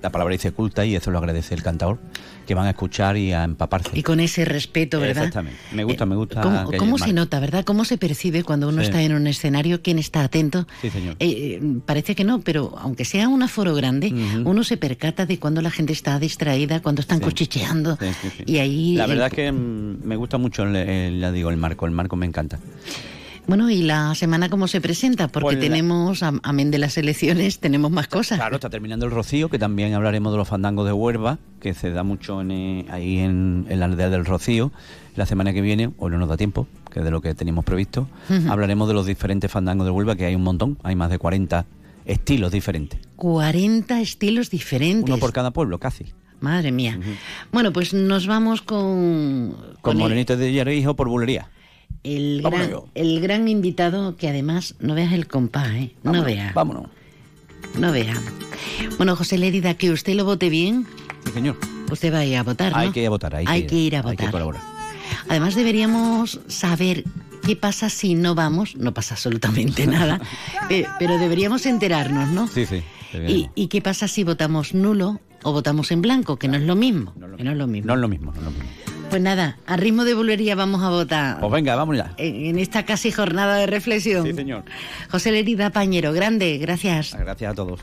[0.00, 1.98] la palabra dice culta y eso lo agradece el cantador,
[2.46, 3.90] que van a escuchar y a empaparse.
[3.94, 5.24] Y con ese respeto, ¿verdad?
[5.24, 5.58] Exactamente.
[5.72, 6.40] Me gusta, me gusta.
[6.78, 7.64] ¿Cómo, se nota, verdad?
[7.64, 8.84] ¿Cómo se percibe cuando uno Sí.
[8.86, 9.82] está en un escenario?
[9.82, 10.68] ¿Quién está atento?
[10.80, 11.16] Sí, señor.
[11.18, 14.12] Eh, parece que no, pero aunque sea un aforo grande,
[14.44, 17.98] uno se percata de cuando la gente está distraída, cuando están cuchicheando.
[18.00, 18.44] Sí, sí.
[18.46, 18.94] Y ahí.
[18.94, 21.86] La el- verdad es que mm, me gusta mucho, el, el- ya digo, el marco.
[21.86, 22.60] El marco me encanta.
[23.50, 25.26] Bueno, ¿y la semana cómo se presenta?
[25.26, 28.38] Porque Pues la- tenemos, am- amén de las elecciones, tenemos más cosas.
[28.38, 31.90] Claro, está terminando el Rocío, que también hablaremos de los fandangos de Huerva, que se
[31.90, 34.70] da mucho en, eh, ahí en, en la aldea del Rocío.
[35.16, 37.64] La semana que viene, o no nos da tiempo, que es de lo que teníamos
[37.64, 38.06] previsto,
[38.48, 41.66] hablaremos de los diferentes fandangos de Huelva, que hay un montón, hay más de 40
[42.04, 43.00] estilos diferentes.
[43.16, 45.10] 40 estilos diferentes.
[45.10, 46.06] Uno por cada pueblo, casi.
[46.38, 46.98] Madre mía.
[47.50, 51.48] Bueno, pues nos vamos con, Con el- Morenito de Hierro por bulería.
[52.04, 52.88] El, Vámonos gran, yo.
[52.94, 55.92] el gran invitado que además no veas el compás, ¿eh?
[56.02, 56.52] No Vámonos, vea.
[56.54, 56.86] Vámonos.
[57.78, 58.14] No vea.
[58.96, 60.86] Bueno, José Lérida, que usted lo vote bien.
[61.26, 61.56] Sí, señor.
[61.90, 62.78] Usted va a ir a votar, ¿no?
[62.78, 64.30] Hay que ir a votar, hay, Hay que ir a Hay que votar.
[64.30, 64.62] colaborar.
[65.28, 67.04] Además deberíamos saber
[67.44, 68.76] qué pasa si no vamos.
[68.76, 70.20] No pasa absolutamente nada.
[70.68, 72.46] pe- pero deberíamos enterarnos, ¿no?
[72.48, 72.82] Sí, sí.
[73.12, 76.36] ¿Y, y qué pasa si votamos nulo o votamos en blanco?
[76.38, 77.12] Que no es lo mismo.
[77.36, 77.86] que no es lo mismo.
[77.88, 78.68] No es lo mismo, no es lo mismo.
[79.10, 81.40] Pues nada, a ritmo de bulería vamos a votar.
[81.40, 82.12] Pues venga, vamos ya.
[82.16, 84.24] En, en esta casi jornada de reflexión.
[84.24, 84.62] Sí, señor.
[85.10, 87.16] José Lerida Pañero, grande, gracias.
[87.18, 87.80] Gracias a todos.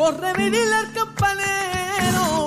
[0.00, 2.39] Corre dile al campanero.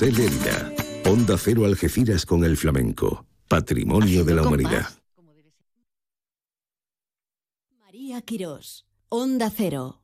[0.00, 0.72] José Lérida.
[1.04, 3.26] Onda Cero Algeciras con el flamenco.
[3.48, 4.88] Patrimonio de la humanidad.
[7.78, 9.99] María Quirós, Onda Cero.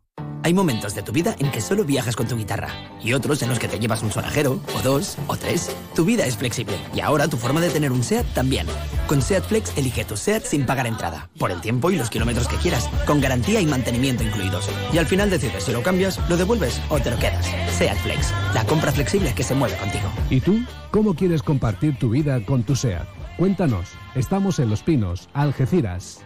[0.47, 2.69] Hay momentos de tu vida en que solo viajas con tu guitarra
[3.03, 5.75] y otros en los que te llevas un sonajero, o dos, o tres.
[5.93, 8.69] Tu vida es flexible y ahora tu forma de tener un SEAT también.
[9.09, 12.47] Con SEAT Flex elige tu SEAT sin pagar entrada, por el tiempo y los kilómetros
[12.47, 14.71] que quieras, con garantía y mantenimiento incluidos.
[14.93, 17.45] Y al final decides si lo cambias, lo devuelves o te lo quedas.
[17.77, 20.09] SEAT Flex, la compra flexible que se mueve contigo.
[20.31, 20.61] ¿Y tú?
[20.93, 23.09] ¿Cómo quieres compartir tu vida con tu SEAT?
[23.37, 23.89] Cuéntanos.
[24.15, 26.26] Estamos en Los Pinos, Algeciras.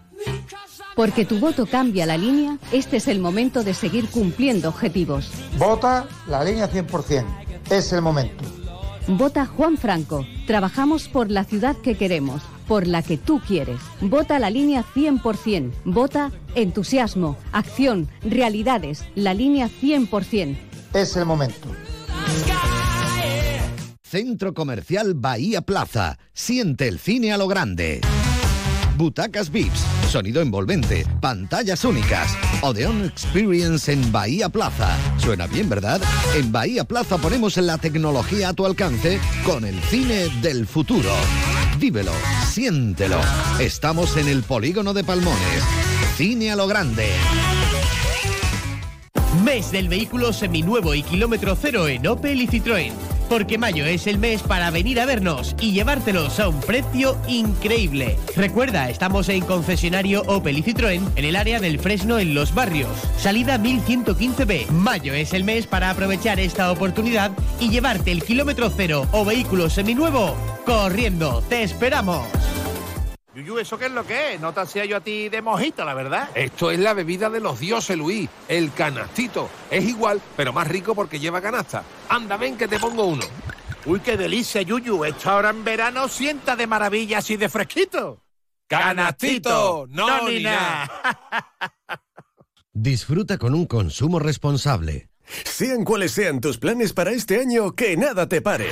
[1.01, 5.31] Porque tu voto cambia la línea, este es el momento de seguir cumpliendo objetivos.
[5.57, 7.25] Vota la línea 100%.
[7.71, 8.43] Es el momento.
[9.07, 10.27] Vota Juan Franco.
[10.45, 13.79] Trabajamos por la ciudad que queremos, por la que tú quieres.
[13.99, 15.71] Vota la línea 100%.
[15.85, 19.03] Vota entusiasmo, acción, realidades.
[19.15, 20.55] La línea 100%.
[20.93, 21.67] Es el momento.
[24.03, 26.19] Centro Comercial Bahía Plaza.
[26.31, 28.01] Siente el cine a lo grande.
[29.01, 32.37] Butacas VIPs, sonido envolvente, pantallas únicas.
[32.61, 34.89] Odeon Experience en Bahía Plaza.
[35.17, 36.01] Suena bien, ¿verdad?
[36.35, 41.11] En Bahía Plaza ponemos la tecnología a tu alcance con el cine del futuro.
[41.79, 42.11] Vívelo,
[42.49, 43.21] siéntelo.
[43.59, 45.63] Estamos en el polígono de Palmones.
[46.17, 47.07] Cine a lo grande.
[49.45, 53.10] Mes del vehículo seminuevo y kilómetro cero en Opel y Citroën.
[53.31, 58.17] Porque mayo es el mes para venir a vernos y llevártelos a un precio increíble.
[58.35, 62.91] Recuerda, estamos en concesionario Opel y Citroën en el área del Fresno en Los Barrios.
[63.17, 64.67] Salida 1115B.
[64.71, 69.69] Mayo es el mes para aprovechar esta oportunidad y llevarte el kilómetro cero o vehículo
[69.69, 71.41] seminuevo corriendo.
[71.47, 72.27] ¡Te esperamos!
[73.33, 74.41] Yuyu, ¿eso qué es lo que es?
[74.41, 76.29] No te hacía yo a ti de mojito, la verdad.
[76.35, 79.49] Esto es la bebida de los dioses, Luis, el canastito.
[79.69, 81.83] Es igual, pero más rico porque lleva canasta.
[82.09, 83.23] Anda, ven que te pongo uno.
[83.85, 85.05] Uy, qué delicia, Yuyu.
[85.05, 88.21] Esto ahora en verano sienta de maravilla así de fresquito.
[88.67, 89.85] ¡Canastito!
[89.89, 90.89] ¡No, ni nada!
[92.73, 95.09] Disfruta con un consumo responsable.
[95.45, 98.69] Sean cuales sean tus planes para este año, que nada te pare.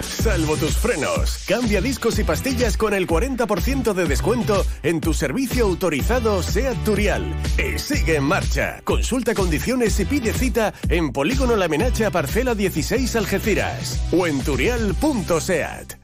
[0.00, 1.44] Salvo tus frenos.
[1.46, 7.24] Cambia discos y pastillas con el 40% de descuento en tu servicio autorizado SEAT Turial.
[7.58, 8.80] Y sigue en marcha.
[8.84, 15.94] Consulta condiciones y pide cita en Polígono La Menacha Parcela 16 Algeciras o en turial.seat.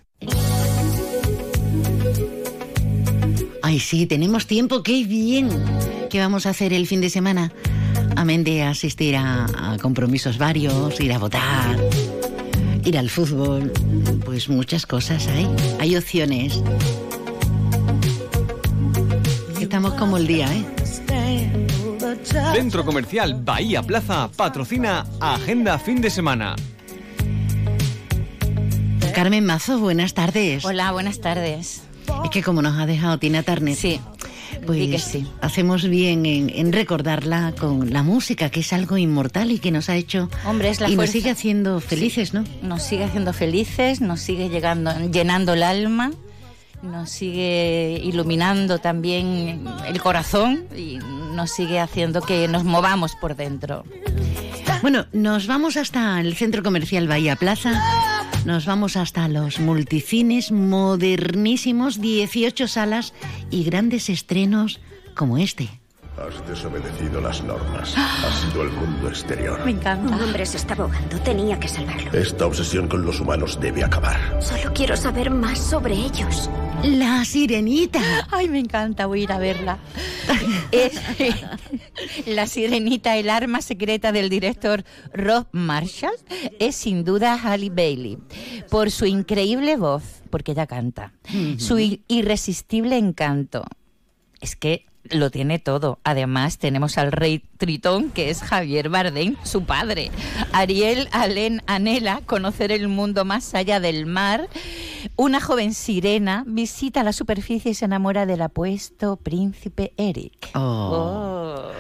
[3.63, 5.51] Ay, sí, tenemos tiempo, qué bien.
[6.09, 7.53] ¿Qué vamos a hacer el fin de semana?
[8.17, 11.77] Amén de asistir a, a compromisos varios, ir a votar,
[12.85, 13.73] ir al fútbol,
[14.25, 15.49] pues muchas cosas hay.
[15.81, 16.63] Hay opciones.
[19.61, 20.65] Estamos como el día, ¿eh?
[22.53, 26.57] Centro Comercial Bahía Plaza patrocina Agenda Fin de Semana.
[29.15, 30.65] Carmen Mazo, buenas tardes.
[30.65, 31.83] Hola, buenas tardes.
[32.25, 33.75] Es que como nos ha dejado Tina Turner.
[33.75, 34.01] Sí.
[34.67, 35.27] Pues di que sí.
[35.41, 39.89] hacemos bien en, en recordarla con la música, que es algo inmortal y que nos
[39.89, 42.45] ha hecho Hombre, es la y nos sigue haciendo felices, ¿no?
[42.63, 46.13] Nos sigue haciendo felices, nos sigue llegando, llenando el alma,
[46.83, 50.99] nos sigue iluminando también el corazón y
[51.35, 53.85] nos sigue haciendo que nos movamos por dentro.
[54.83, 57.73] Bueno, nos vamos hasta el centro comercial Bahía Plaza.
[58.49, 63.13] Nos vamos hasta los multicines modernísimos, 18 salas
[63.51, 64.81] y grandes estrenos
[65.15, 65.69] como este.
[66.17, 67.95] Has desobedecido las normas.
[67.95, 69.63] Has sido el mundo exterior.
[69.67, 70.17] Me encanta.
[70.17, 71.21] Un hombre se está ahogando.
[71.21, 72.11] Tenía que salvarlo.
[72.19, 74.17] Esta obsesión con los humanos debe acabar.
[74.41, 76.49] Solo quiero saber más sobre ellos.
[76.85, 78.01] La sirenita.
[78.31, 79.79] Ay, me encanta, voy a ir a verla.
[80.71, 81.01] Es
[82.27, 86.15] la sirenita, el arma secreta del director Rob Marshall,
[86.59, 88.19] es sin duda Halle Bailey,
[88.71, 91.15] por su increíble voz, porque ella canta,
[91.59, 93.65] su irresistible encanto.
[94.41, 95.99] Es que lo tiene todo.
[96.05, 100.11] Además, tenemos al rey Tritón, que es Javier Bardem, su padre.
[100.53, 104.49] Ariel Alén anhela conocer el mundo más allá del mar.
[105.17, 110.51] Una joven sirena visita la superficie y se enamora del apuesto príncipe Eric.
[110.55, 111.71] Oh.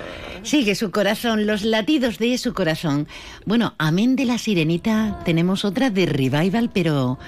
[0.43, 3.09] Sigue su corazón, los latidos de su corazón.
[3.45, 7.19] Bueno, amén de la sirenita, tenemos otra de revival, pero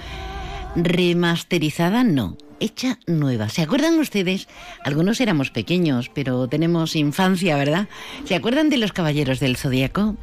[0.75, 3.49] remasterizada no, hecha nueva.
[3.49, 4.47] ¿Se acuerdan ustedes?
[4.85, 7.89] Algunos éramos pequeños, pero tenemos infancia, ¿verdad?
[8.25, 10.15] ¿Se acuerdan de los Caballeros del Zodíaco?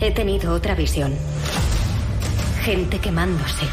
[0.00, 1.14] He tenido otra visión.
[2.62, 3.66] gente quemándose.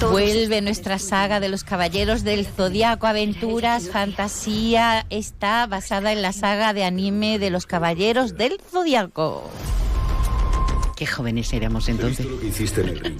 [0.00, 5.06] Vuelve nuestra saga de los caballeros del zodiaco, aventuras, fantasía.
[5.08, 9.50] Está basada en la saga de anime de los caballeros del zodiaco.
[10.96, 12.26] Qué jóvenes éramos entonces.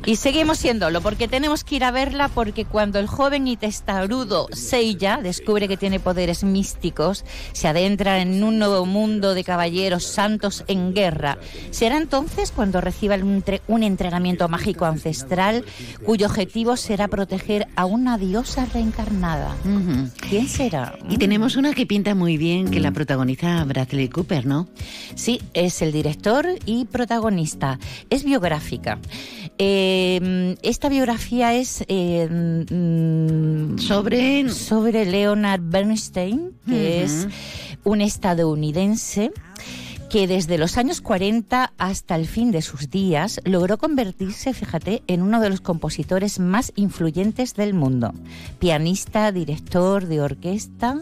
[0.07, 4.49] Y seguimos siéndolo, porque tenemos que ir a verla, porque cuando el joven y testarudo
[4.51, 7.23] Seiya descubre que tiene poderes místicos,
[7.53, 11.37] se adentra en un nuevo mundo de caballeros santos en guerra.
[11.71, 15.63] Será entonces cuando reciba un, tre- un entrenamiento mágico ancestral,
[16.03, 19.55] cuyo objetivo será proteger a una diosa reencarnada.
[20.31, 20.99] ¿Quién será?
[21.11, 24.67] Y tenemos una que pinta muy bien, que la protagoniza Bradley Cooper, ¿no?
[25.15, 27.66] Sí, es el director y protagonista.
[28.11, 28.99] Es biográfica.
[29.59, 37.27] Eh, esta biografía es eh, mm, sobre sobre Leonard Bernstein, que es
[37.85, 39.33] un estadounidense
[40.11, 45.23] que desde los años 40 hasta el fin de sus días logró convertirse, fíjate, en
[45.23, 48.13] uno de los compositores más influyentes del mundo.
[48.59, 51.01] Pianista, director de orquesta,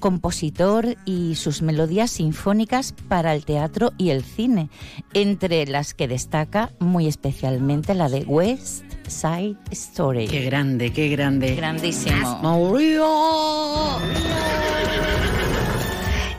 [0.00, 4.68] compositor y sus melodías sinfónicas para el teatro y el cine,
[5.14, 10.28] entre las que destaca muy especialmente la de West Side Story.
[10.28, 11.54] Qué grande, qué grande.
[11.54, 12.38] Grandísimo.
[12.42, 13.06] Maurío.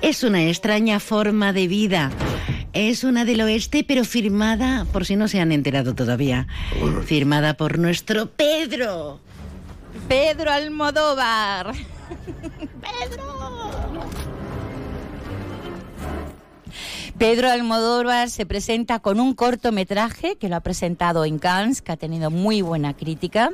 [0.04, 2.12] Es una extraña forma de vida.
[2.74, 6.45] Es una del oeste, pero firmada, por si no se han enterado todavía,
[7.06, 9.22] firmada por nuestro Pedro.
[10.10, 11.74] Pedro Almodóvar.
[12.82, 13.24] Pedro
[17.22, 22.30] Almodóvar se presenta con un cortometraje que lo ha presentado en Cannes, que ha tenido
[22.30, 23.51] muy buena crítica,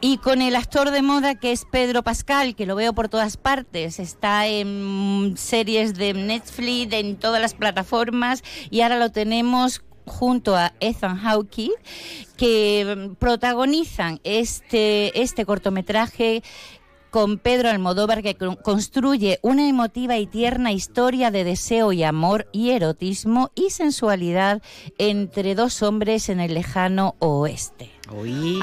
[0.00, 3.36] y con el actor de moda que es Pedro Pascal, que lo veo por todas
[3.36, 3.98] partes.
[4.00, 10.72] Está en series de Netflix, en todas las plataformas, y ahora lo tenemos junto a
[10.80, 11.70] Ethan Hawke,
[12.36, 16.42] que protagonizan este, este cortometraje
[17.10, 22.48] con Pedro Almodóvar que con- construye una emotiva y tierna historia de deseo y amor
[22.52, 24.62] y erotismo y sensualidad
[24.98, 27.97] entre dos hombres en el lejano oeste.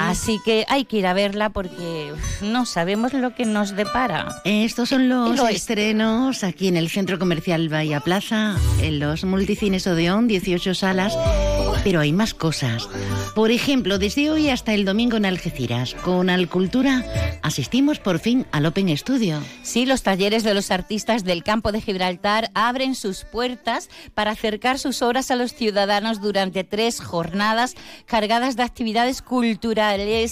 [0.00, 4.42] Así que hay que ir a verla porque no sabemos lo que nos depara.
[4.44, 5.56] Estos son los oeste.
[5.56, 11.16] estrenos aquí en el Centro Comercial Bahía Plaza, en los multicines Odeón, 18 salas,
[11.84, 12.88] pero hay más cosas.
[13.34, 17.04] Por ejemplo, desde hoy hasta el domingo en Algeciras, con Alcultura,
[17.42, 19.40] asistimos por fin al Open Studio.
[19.62, 24.78] Sí, los talleres de los artistas del campo de Gibraltar abren sus puertas para acercar
[24.78, 27.74] sus obras a los ciudadanos durante tres jornadas
[28.06, 29.35] cargadas de actividades culturales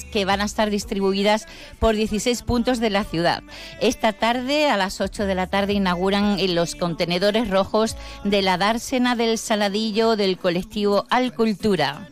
[0.04, 1.46] que van a estar distribuidas
[1.78, 3.42] por 16 puntos de la ciudad.
[3.80, 9.16] Esta tarde, a las 8 de la tarde, inauguran los contenedores rojos de la dársena
[9.16, 12.08] del Saladillo del colectivo Alcultura.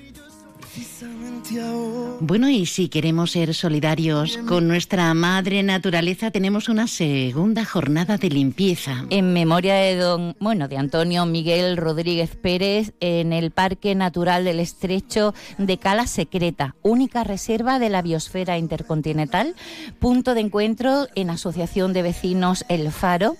[2.20, 8.30] Bueno, y si queremos ser solidarios con nuestra madre naturaleza, tenemos una segunda jornada de
[8.30, 9.04] limpieza.
[9.10, 14.60] en memoria de don, bueno, de Antonio Miguel Rodríguez Pérez en el Parque Natural del
[14.60, 19.54] Estrecho de Cala Secreta, única reserva de la biosfera intercontinental,
[19.98, 23.36] punto de encuentro en Asociación de Vecinos El Faro.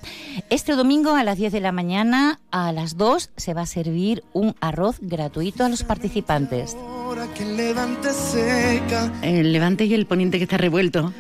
[0.51, 4.25] Este domingo a las 10 de la mañana a las 2 se va a servir
[4.33, 6.77] un arroz gratuito a los participantes.
[7.35, 7.45] que
[8.05, 9.13] el levante seca.
[9.23, 11.13] El levante y el poniente que está revuelto.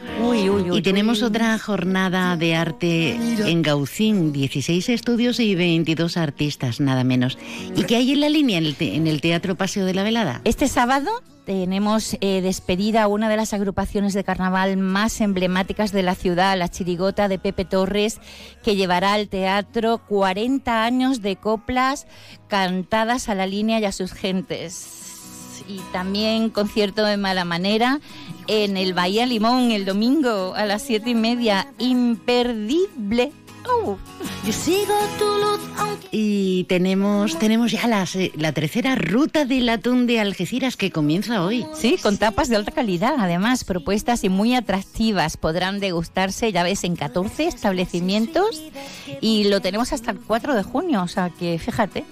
[0.75, 3.15] y tenemos otra jornada de arte
[3.49, 7.39] en Gaucín, 16 estudios y 22 artistas, nada menos.
[7.77, 10.03] ¿Y qué hay en la línea en el, te- en el Teatro Paseo de la
[10.03, 10.41] Velada?
[10.45, 11.11] Este sábado
[11.47, 16.57] tenemos eh, despedida a una de las agrupaciones de carnaval más emblemáticas de la ciudad,
[16.59, 18.21] la Chirigota de Pepe Torres,
[18.63, 22.07] que llevará al teatro 40 años de coplas
[22.49, 24.99] cantadas a la línea y a sus gentes.
[25.69, 28.01] Y también concierto de mala manera
[28.49, 31.69] en el Bahía Limón el domingo a las siete y media.
[31.79, 33.33] Imperdible.
[33.65, 33.97] Oh.
[34.45, 36.09] Yo sigo tu luz aunque...
[36.11, 41.45] Y tenemos, tenemos ya la, se- la tercera ruta del atún de Algeciras que comienza
[41.45, 41.65] hoy.
[41.75, 45.37] Sí, con tapas de alta calidad, además, propuestas y muy atractivas.
[45.37, 48.65] Podrán degustarse, ya ves, en 14 establecimientos
[49.21, 52.05] y lo tenemos hasta el 4 de junio, o sea que fíjate.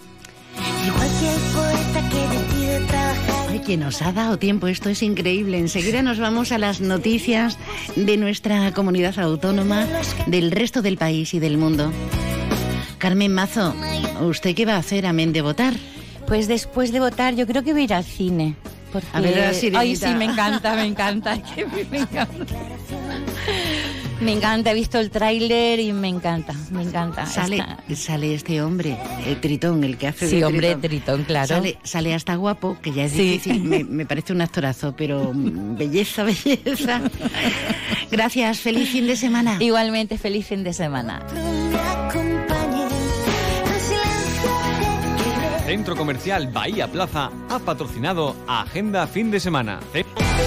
[3.70, 5.56] Que nos ha dado tiempo, esto es increíble.
[5.56, 7.56] Enseguida nos vamos a las noticias
[7.94, 9.86] de nuestra comunidad autónoma,
[10.26, 11.92] del resto del país y del mundo.
[12.98, 13.76] Carmen Mazo,
[14.22, 15.74] ¿usted qué va a hacer amén de votar?
[16.26, 18.56] Pues después de votar, yo creo que voy a ir al cine.
[18.92, 19.06] Porque...
[19.12, 19.78] A ver la.
[19.78, 21.40] Ay, sí, me encanta, me encanta.
[21.54, 22.56] que me encanta.
[24.20, 27.24] Me encanta, he visto el tráiler y me encanta, me encanta.
[27.24, 27.64] Sale,
[27.94, 31.48] sale este hombre, el Tritón, el que hace Sí, de hombre, Tritón, claro.
[31.48, 33.22] Sale, sale hasta guapo, que ya es Sí.
[33.32, 33.64] difícil.
[33.64, 37.00] Me, me parece un actorazo, pero mm, belleza, belleza.
[38.10, 39.56] Gracias, feliz fin de semana.
[39.58, 41.20] Igualmente, feliz fin de semana.
[45.70, 49.78] Centro Comercial Bahía Plaza ha patrocinado Agenda Fin de Semana.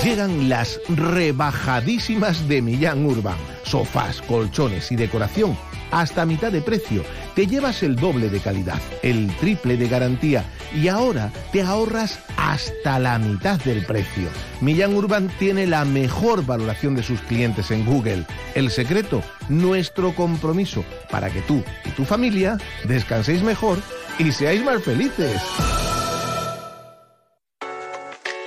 [0.03, 3.37] Llegan las rebajadísimas de Millán Urban.
[3.63, 5.57] Sofás, colchones y decoración
[5.91, 7.03] hasta mitad de precio.
[7.35, 10.43] Te llevas el doble de calidad, el triple de garantía
[10.75, 14.27] y ahora te ahorras hasta la mitad del precio.
[14.59, 18.25] Millán Urban tiene la mejor valoración de sus clientes en Google.
[18.55, 23.77] El secreto, nuestro compromiso para que tú y tu familia descanséis mejor
[24.19, 25.41] y seáis más felices.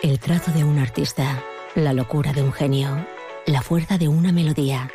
[0.02, 1.42] El trazo de un artista,
[1.74, 3.06] la locura de un genio,
[3.46, 4.90] la fuerza de una melodía.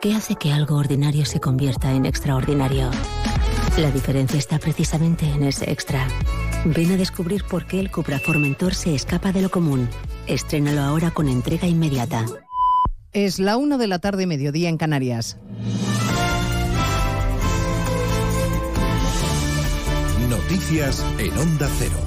[0.00, 2.90] ¿Qué hace que algo ordinario se convierta en extraordinario?
[3.78, 6.06] La diferencia está precisamente en ese extra.
[6.64, 9.88] Ven a descubrir por qué el Cupra Formentor se escapa de lo común.
[10.26, 12.24] Estrénalo ahora con entrega inmediata.
[13.12, 15.38] Es la una de la tarde, mediodía en Canarias.
[20.48, 21.98] Noticias en Onda Cero.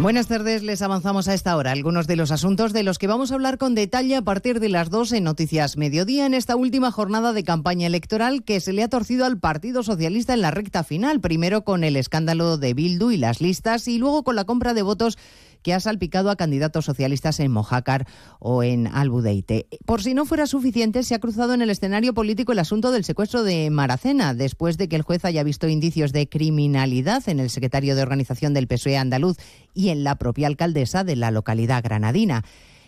[0.00, 3.30] Buenas tardes, les avanzamos a esta hora algunos de los asuntos de los que vamos
[3.30, 6.90] a hablar con detalle a partir de las 2 en Noticias Mediodía en esta última
[6.90, 10.84] jornada de campaña electoral que se le ha torcido al Partido Socialista en la recta
[10.84, 14.72] final, primero con el escándalo de Bildu y las listas y luego con la compra
[14.72, 15.18] de votos
[15.64, 18.06] que ha salpicado a candidatos socialistas en Mojácar
[18.38, 19.66] o en Albudeite.
[19.86, 23.02] Por si no fuera suficiente, se ha cruzado en el escenario político el asunto del
[23.02, 27.50] secuestro de Maracena, después de que el juez haya visto indicios de criminalidad en el
[27.50, 29.38] secretario de organización del PSOE andaluz
[29.72, 32.44] y en la propia alcaldesa de la localidad granadina.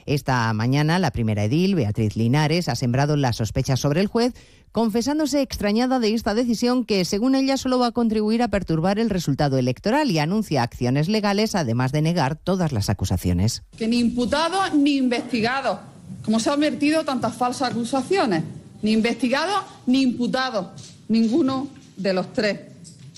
[0.06, 4.34] Esta mañana, la primera edil, Beatriz Linares, ha sembrado las sospechas sobre el juez,
[4.70, 9.10] confesándose extrañada de esta decisión que, según ella, solo va a contribuir a perturbar el
[9.10, 13.64] resultado electoral y anuncia acciones legales, además de negar todas las acusaciones.
[13.76, 15.80] que ni imputado ni investigado,
[16.24, 18.44] como se han vertido tantas falsas acusaciones,
[18.82, 20.72] ni investigado ni imputado,
[21.08, 22.60] ninguno de los tres.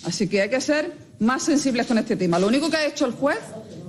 [0.05, 2.39] Así que hay que ser más sensibles con este tema.
[2.39, 3.41] Lo único que ha hecho el juez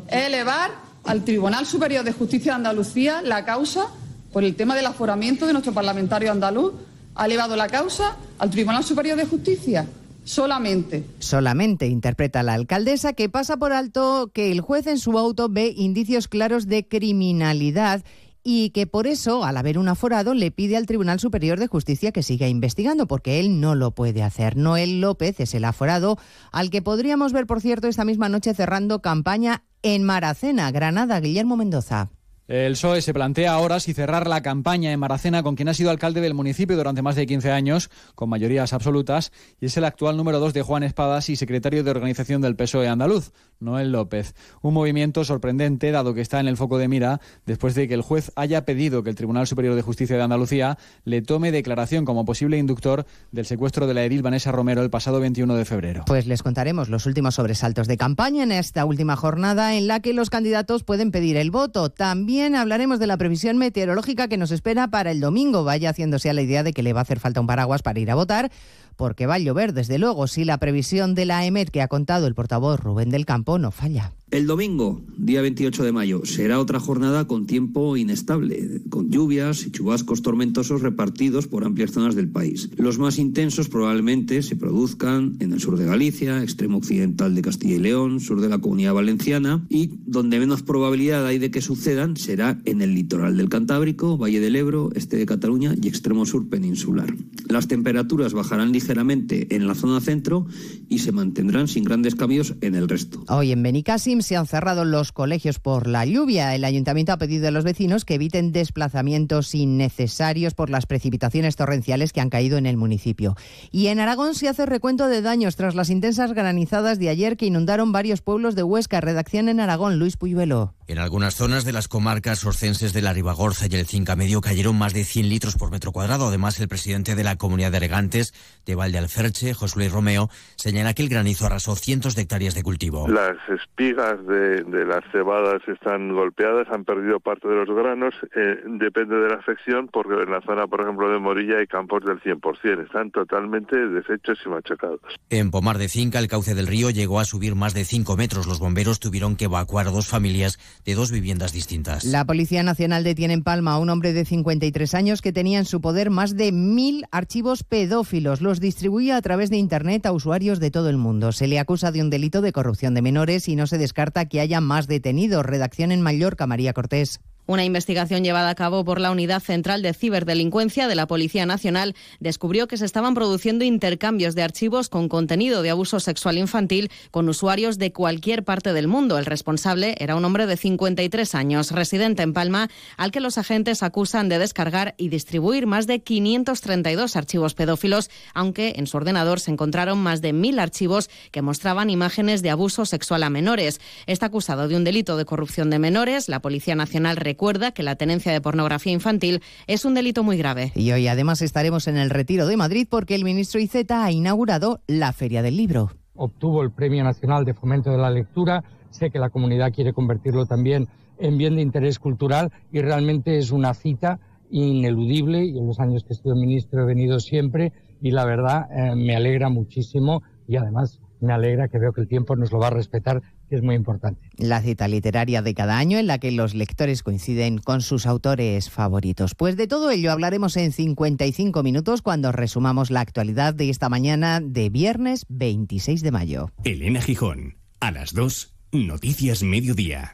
[0.10, 3.88] es elevar al Tribunal Superior de Justicia de Andalucía la causa
[4.32, 6.74] por el tema del aforamiento de nuestro parlamentario andaluz.
[7.16, 9.88] Ha elevado la causa al Tribunal Superior de Justicia
[10.30, 11.06] solamente.
[11.20, 15.74] Solamente interpreta la alcaldesa que pasa por alto que el juez en su auto ve
[15.76, 18.04] indicios claros de criminalidad
[18.52, 22.12] y que por eso, al haber un aforado, le pide al Tribunal Superior de Justicia
[22.12, 24.58] que siga investigando, porque él no lo puede hacer.
[24.58, 26.18] Noel López es el aforado
[26.52, 31.20] al que podríamos ver, por cierto, esta misma noche cerrando campaña en Maracena, Granada.
[31.20, 32.10] Guillermo Mendoza.
[32.50, 35.92] El PSOE se plantea ahora si cerrar la campaña en Maracena con quien ha sido
[35.92, 39.32] alcalde del municipio durante más de 15 años, con mayorías absolutas,
[39.62, 42.88] y es el actual número 2 de Juan Espadas y secretario de organización del PSOE
[42.88, 44.34] andaluz, Noel López.
[44.64, 48.02] Un movimiento sorprendente, dado que está en el foco de mira, después de que el
[48.02, 52.26] juez haya pedido que el Tribunal Superior de Justicia de Andalucía le tome declaración como
[52.26, 56.04] posible inductor del secuestro de la edil Vanessa Romero el pasado 21 de febrero.
[56.08, 60.14] Pues les contaremos los últimos sobresaltos de campaña en esta última jornada en la que
[60.14, 61.92] los candidatos pueden pedir el voto.
[61.92, 65.64] También hablaremos de la previsión meteorológica que nos espera para el domingo.
[65.64, 68.00] Vaya haciéndose a la idea de que le va a hacer falta un paraguas para
[68.00, 68.52] ir a votar,
[68.96, 72.28] porque va a llover, desde luego, si la previsión de la EMET que ha contado
[72.28, 74.14] el portavoz Rubén del Campo no falla.
[74.32, 79.72] El domingo, día 28 de mayo, será otra jornada con tiempo inestable, con lluvias y
[79.72, 82.70] chubascos tormentosos repartidos por amplias zonas del país.
[82.78, 87.78] Los más intensos probablemente se produzcan en el sur de Galicia, extremo occidental de Castilla
[87.78, 92.16] y León, sur de la Comunidad Valenciana y donde menos probabilidad hay de que sucedan
[92.16, 96.48] será en el litoral del Cantábrico, Valle del Ebro, este de Cataluña y extremo sur
[96.50, 97.12] peninsular.
[97.48, 100.46] Las temperaturas bajarán ligeramente en la zona centro
[100.88, 103.24] y se mantendrán sin grandes cambios en el resto.
[103.28, 106.56] Hoy en Benicassim se han cerrado los colegios por la lluvia.
[106.56, 112.14] El ayuntamiento ha pedido a los vecinos que eviten desplazamientos innecesarios por las precipitaciones torrenciales
[112.14, 113.36] que han caído en el municipio.
[113.72, 117.46] Y en Aragón se hace recuento de daños tras las intensas granizadas de ayer que
[117.46, 119.02] inundaron varios pueblos de Huesca.
[119.02, 120.74] Redacción en Aragón, Luis Puyuelo.
[120.90, 124.76] En algunas zonas de las comarcas orcenses de la Ribagorza y el Cinca Medio cayeron
[124.76, 126.30] más de 100 litros por metro cuadrado.
[126.30, 128.34] Además, el presidente de la comunidad de regantes
[128.66, 133.08] de Valdealferche, José Luis Romeo, señala que el granizo arrasó cientos de hectáreas de cultivo.
[133.08, 138.16] Las espigas de, de las cebadas están golpeadas, han perdido parte de los granos.
[138.36, 142.04] Eh, depende de la afección, porque en la zona, por ejemplo, de Morilla hay campos
[142.04, 142.86] del 100%.
[142.88, 145.02] Están totalmente deshechos y machacados.
[145.30, 148.48] En Pomar de Cinca, el cauce del río llegó a subir más de 5 metros.
[148.48, 152.04] Los bomberos tuvieron que evacuar a dos familias de dos viviendas distintas.
[152.04, 155.66] La Policía Nacional detiene en Palma a un hombre de 53 años que tenía en
[155.66, 158.42] su poder más de mil archivos pedófilos.
[158.42, 161.32] Los distribuía a través de Internet a usuarios de todo el mundo.
[161.32, 164.40] Se le acusa de un delito de corrupción de menores y no se descarta que
[164.40, 165.46] haya más detenidos.
[165.46, 167.20] Redacción en Mallorca, María Cortés.
[167.50, 171.96] Una investigación llevada a cabo por la Unidad Central de Ciberdelincuencia de la Policía Nacional
[172.20, 177.28] descubrió que se estaban produciendo intercambios de archivos con contenido de abuso sexual infantil con
[177.28, 179.18] usuarios de cualquier parte del mundo.
[179.18, 183.82] El responsable era un hombre de 53 años, residente en Palma, al que los agentes
[183.82, 189.50] acusan de descargar y distribuir más de 532 archivos pedófilos, aunque en su ordenador se
[189.50, 193.82] encontraron más de mil archivos que mostraban imágenes de abuso sexual a menores.
[194.06, 196.30] Está acusado de un delito de corrupción de menores.
[196.30, 200.74] La Policía Nacional recuerda que la tenencia de pornografía infantil es un delito muy grave.
[200.76, 204.82] Y hoy además estaremos en el Retiro de Madrid porque el ministro Iceta ha inaugurado
[204.88, 205.90] la Feria del Libro.
[206.16, 208.66] Obtuvo el Premio Nacional de Fomento de la Lectura.
[208.90, 213.52] Sé que la comunidad quiere convertirlo también en bien de interés cultural y realmente es
[213.52, 214.20] una cita
[214.50, 217.72] ineludible y en los años que he sido ministro he venido siempre
[218.02, 222.10] y la verdad eh, me alegra muchísimo y además me alegra que veo que el
[222.10, 224.22] tiempo nos lo va a respetar, que es muy importante.
[224.38, 228.70] La cita literaria de cada año en la que los lectores coinciden con sus autores
[228.70, 229.36] favoritos.
[229.36, 234.40] Pues de todo ello hablaremos en 55 minutos cuando resumamos la actualidad de esta mañana
[234.40, 236.52] de viernes 26 de mayo.
[236.64, 240.14] Elena Gijón, a las 2, Noticias Mediodía.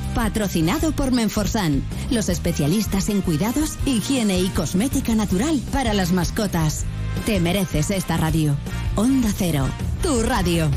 [0.15, 6.85] Patrocinado por Menforsan, los especialistas en cuidados, higiene y cosmética natural para las mascotas.
[7.25, 8.57] Te mereces esta radio.
[8.95, 9.65] Onda Cero,
[10.03, 10.69] tu radio.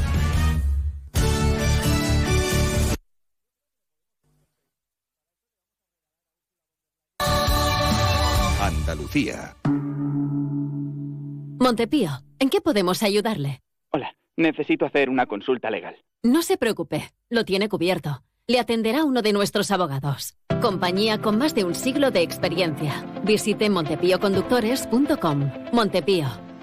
[8.60, 9.56] Andalucía.
[11.58, 13.62] Montepío, ¿en qué podemos ayudarle?
[13.90, 15.96] Hola, necesito hacer una consulta legal.
[16.22, 18.22] No se preocupe, lo tiene cubierto.
[18.46, 20.34] Le atenderá uno de nuestros abogados.
[20.60, 22.92] Compañía con más de un siglo de experiencia.
[23.24, 25.50] Visite montepíoconductores.com.
[25.72, 26.26] Montepío,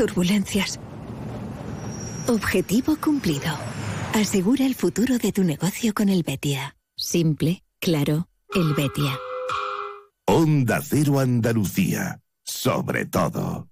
[0.00, 0.80] Turbulencias.
[2.26, 3.52] Objetivo cumplido.
[4.14, 6.74] Asegura el futuro de tu negocio con el Betia.
[6.96, 9.18] Simple, claro, el Betia.
[10.24, 12.18] Onda Cero Andalucía.
[12.42, 13.68] Sobre todo.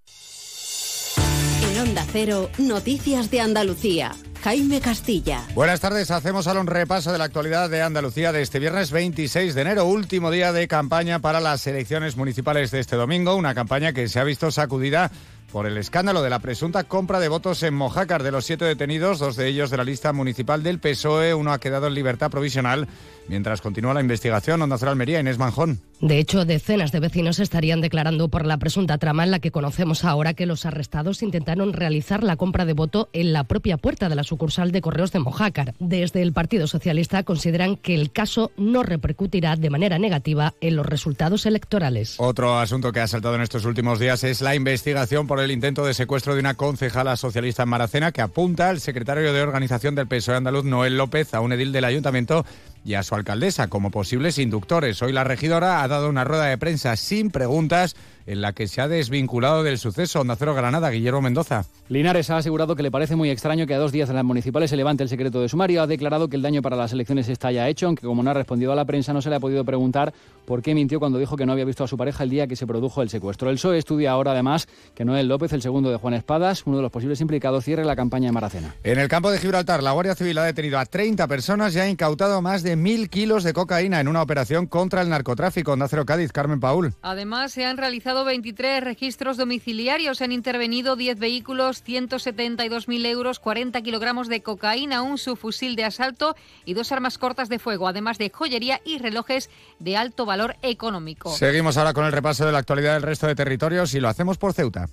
[1.63, 4.15] En Onda Cero, Noticias de Andalucía.
[4.45, 5.47] Jaime Castilla.
[5.55, 9.55] Buenas tardes, hacemos ahora un repaso de la actualidad de Andalucía de este viernes 26
[9.55, 13.95] de enero, último día de campaña para las elecciones municipales de este domingo, una campaña
[13.95, 15.11] que se ha visto sacudida
[15.53, 18.23] por el escándalo de la presunta compra de votos en Mojácar.
[18.23, 21.59] De los siete detenidos, dos de ellos de la lista municipal del PSOE, uno ha
[21.59, 22.89] quedado en libertad provisional.
[23.29, 25.81] Mientras continúa la investigación, Onda Cero Almería, Inés Manjón.
[26.01, 30.05] De hecho, decenas de vecinos estarían declarando por la presunta trama en la que conocemos
[30.05, 34.15] ahora que los arrestados intentaron realizar la compra de voto en la propia puerta de
[34.15, 35.75] la sucursal de correos de Mojácar.
[35.81, 40.87] Desde el Partido Socialista consideran que el caso no repercutirá de manera negativa en los
[40.87, 42.15] resultados electorales.
[42.19, 45.85] Otro asunto que ha saltado en estos últimos días es la investigación por el intento
[45.85, 50.07] de secuestro de una concejala socialista en Maracena que apunta al secretario de organización del
[50.07, 52.47] PSOE andaluz, Noel López, a un edil del ayuntamiento
[52.89, 55.03] y a su alcaldesa como posibles inductores.
[55.03, 57.97] Hoy la regidora ha dado una rueda de prensa sin preguntas
[58.29, 60.21] en la que se ha desvinculado del suceso.
[60.21, 61.65] Onda Cero Granada, Guillermo Mendoza.
[61.89, 64.69] Linares ha asegurado que le parece muy extraño que a dos días de las municipales
[64.69, 65.81] se levante el secreto de sumario.
[65.81, 68.35] Ha declarado que el daño para las elecciones está ya hecho, aunque como no ha
[68.35, 70.13] respondido a la prensa no se le ha podido preguntar
[70.45, 72.57] por qué mintió cuando dijo que no había visto a su pareja el día que
[72.57, 73.49] se produjo el secuestro.
[73.49, 76.83] El PSOE estudia ahora además que Noel López, el segundo de Juan Espadas, uno de
[76.83, 78.75] los posibles implicados, cierre la campaña de Maracena.
[78.85, 81.89] En el campo de Gibraltar, la Guardia Civil ha detenido a 30 personas y ha
[81.89, 85.73] incautado más de mil kilos de cocaína en una operación contra el narcotráfico.
[85.73, 86.93] Onda Cero Cádiz, Carmen Paul.
[87.01, 90.23] Además, se han realizado realizado 23 registros domiciliarios.
[90.23, 96.75] Han intervenido 10 vehículos, 172.000 euros, 40 kilogramos de cocaína, un subfusil de asalto y
[96.75, 101.31] dos armas cortas de fuego, además de joyería y relojes de alto valor económico.
[101.31, 104.39] Seguimos ahora con el repaso de la actualidad del resto de territorios y lo hacemos
[104.39, 104.89] por Ceuta.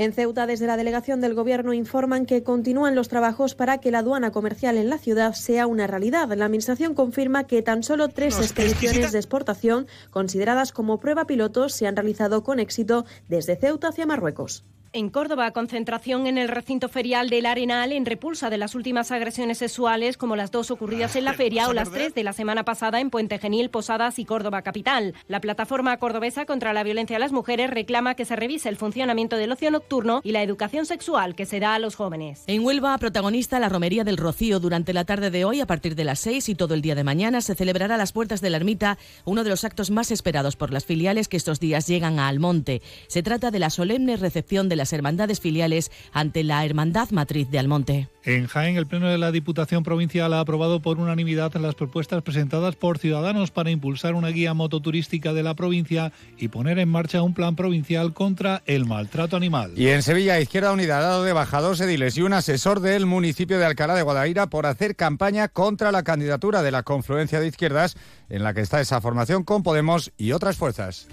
[0.00, 3.98] En Ceuta, desde la delegación del Gobierno informan que continúan los trabajos para que la
[3.98, 6.26] aduana comercial en la ciudad sea una realidad.
[6.32, 11.86] La Administración confirma que tan solo tres expediciones de exportación consideradas como prueba piloto se
[11.86, 14.64] han realizado con éxito desde Ceuta hacia Marruecos.
[14.92, 19.58] En Córdoba, concentración en el recinto ferial del Arenal en repulsa de las últimas agresiones
[19.58, 22.98] sexuales, como las dos ocurridas en la feria o las tres de la semana pasada
[22.98, 25.14] en Puente Genil, Posadas y Córdoba Capital.
[25.28, 29.36] La plataforma cordobesa contra la violencia a las mujeres reclama que se revise el funcionamiento
[29.36, 32.42] del ocio nocturno y la educación sexual que se da a los jóvenes.
[32.48, 34.58] En Huelva, protagonista la romería del Rocío.
[34.58, 37.04] Durante la tarde de hoy, a partir de las seis y todo el día de
[37.04, 40.56] mañana, se celebrará a las puertas de la ermita uno de los actos más esperados
[40.56, 42.82] por las filiales que estos días llegan a Almonte.
[43.06, 47.58] Se trata de la solemne recepción de las hermandades filiales ante la Hermandad Matriz de
[47.58, 48.08] Almonte.
[48.24, 52.76] En Jaén, el Pleno de la Diputación Provincial ha aprobado por unanimidad las propuestas presentadas
[52.76, 57.34] por Ciudadanos para impulsar una guía mototurística de la provincia y poner en marcha un
[57.34, 59.72] plan provincial contra el maltrato animal.
[59.76, 63.04] Y en Sevilla, Izquierda Unida ha dado de baja dos ediles y un asesor del
[63.04, 67.48] municipio de Alcalá de Guadaira por hacer campaña contra la candidatura de la confluencia de
[67.48, 67.96] izquierdas
[68.30, 71.08] en la que está esa formación con Podemos y otras fuerzas.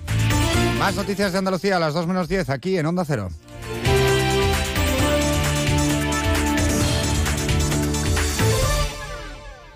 [0.79, 3.29] Más noticias de Andalucía a las 2 menos 10 aquí en Onda Cero.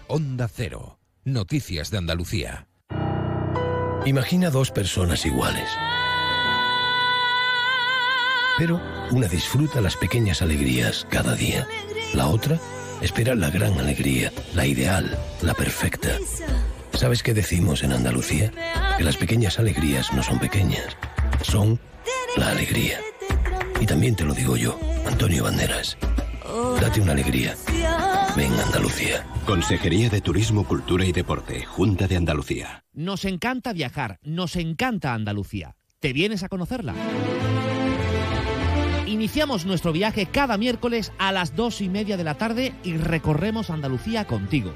[0.07, 0.99] Onda Cero.
[1.23, 2.67] Noticias de Andalucía.
[4.05, 5.69] Imagina dos personas iguales.
[8.57, 8.79] Pero
[9.11, 11.67] una disfruta las pequeñas alegrías cada día.
[12.13, 12.59] La otra
[13.01, 16.17] espera la gran alegría, la ideal, la perfecta.
[17.01, 18.51] ¿Sabes qué decimos en Andalucía?
[18.95, 20.95] Que las pequeñas alegrías no son pequeñas,
[21.41, 21.79] son
[22.37, 22.99] la alegría.
[23.79, 24.77] Y también te lo digo yo,
[25.07, 25.97] Antonio Banderas.
[26.79, 27.55] Date una alegría.
[28.37, 29.25] Ven Andalucía.
[29.47, 32.83] Consejería de Turismo, Cultura y Deporte, Junta de Andalucía.
[32.93, 35.75] Nos encanta viajar, nos encanta Andalucía.
[35.99, 36.93] ¿Te vienes a conocerla?
[39.07, 43.71] Iniciamos nuestro viaje cada miércoles a las dos y media de la tarde y recorremos
[43.71, 44.75] Andalucía contigo.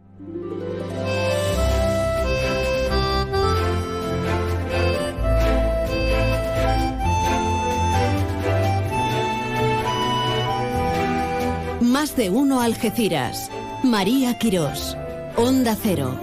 [11.91, 13.51] Más de uno Algeciras.
[13.83, 14.95] María Quirós.
[15.35, 16.17] Onda Cero.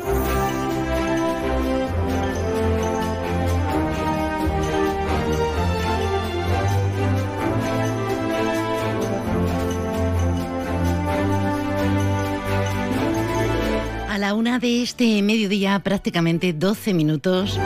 [14.09, 17.61] A la una de este mediodía, prácticamente 12 minutos.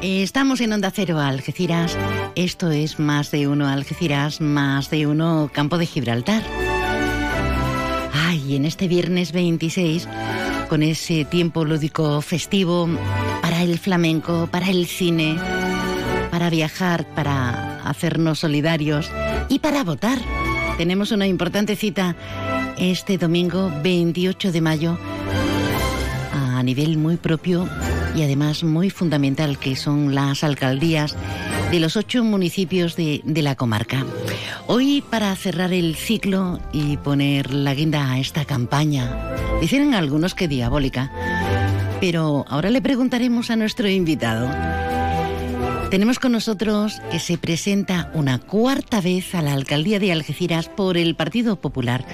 [0.00, 1.94] Estamos en Onda Cero Algeciras.
[2.36, 6.71] Esto es más de uno Algeciras, más de uno Campo de Gibraltar.
[8.52, 10.06] Ay, en este viernes 26,
[10.68, 12.86] con ese tiempo lúdico festivo
[13.40, 15.38] para el flamenco, para el cine,
[16.30, 19.10] para viajar, para hacernos solidarios
[19.48, 20.18] y para votar.
[20.76, 22.14] Tenemos una importante cita
[22.76, 24.98] este domingo 28 de mayo
[26.34, 27.66] a nivel muy propio
[28.14, 31.16] y además muy fundamental que son las alcaldías
[31.72, 34.04] de los ocho municipios de, la comarca.
[34.66, 40.48] Hoy para cerrar el ciclo y poner la guinda a esta campaña, dicen algunos que
[40.48, 41.10] diabólica,
[41.98, 44.50] pero ahora le preguntaremos a nuestro invitado.
[45.90, 50.98] Tenemos con nosotros que se presenta una cuarta vez a la alcaldía de Algeciras por
[50.98, 52.04] el Partido Popular.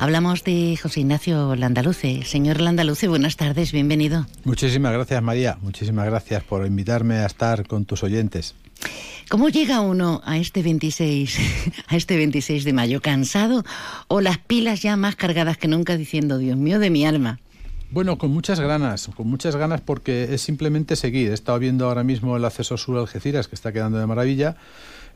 [0.00, 2.24] Hablamos de José Ignacio Landaluce.
[2.24, 4.26] Señor Landaluce, buenas tardes, bienvenido.
[4.44, 5.58] Muchísimas gracias, María.
[5.62, 8.54] Muchísimas gracias por invitarme a estar con tus oyentes.
[9.28, 11.38] ¿Cómo llega uno a este 26,
[11.88, 13.02] a este 26 de mayo?
[13.02, 13.62] ¿Cansado
[14.08, 17.38] o las pilas ya más cargadas que nunca diciendo, Dios mío de mi alma?
[17.90, 21.30] Bueno, con muchas ganas, con muchas ganas porque es simplemente seguir.
[21.30, 24.56] He estado viendo ahora mismo el acceso sur a Algeciras que está quedando de maravilla.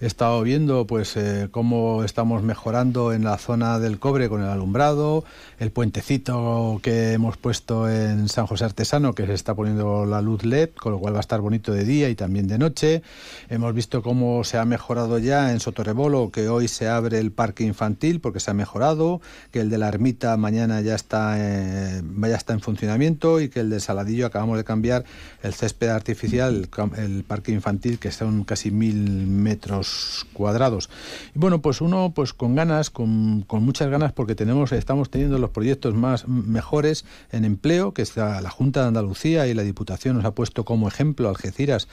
[0.03, 4.49] He estado viendo pues eh, cómo estamos mejorando en la zona del cobre con el
[4.49, 5.23] alumbrado,
[5.61, 10.43] el puentecito que hemos puesto en San José Artesano que se está poniendo la luz
[10.43, 13.03] LED, con lo cual va a estar bonito de día y también de noche.
[13.49, 17.63] Hemos visto cómo se ha mejorado ya en Sotorrebolo, que hoy se abre el parque
[17.63, 19.21] infantil porque se ha mejorado,
[19.53, 23.61] que el de la ermita mañana ya está, eh, ya está en funcionamiento y que
[23.61, 25.05] el de Saladillo acabamos de cambiar
[25.45, 29.92] el césped artificial, el, el parque infantil que son casi mil metros
[30.33, 30.91] cuadrados.
[31.35, 35.39] Y bueno, pues uno pues con ganas, con, con muchas ganas, porque tenemos, estamos teniendo
[35.39, 40.17] los proyectos más mejores en empleo, que está la Junta de Andalucía y la Diputación
[40.17, 41.89] nos ha puesto como ejemplo Algeciras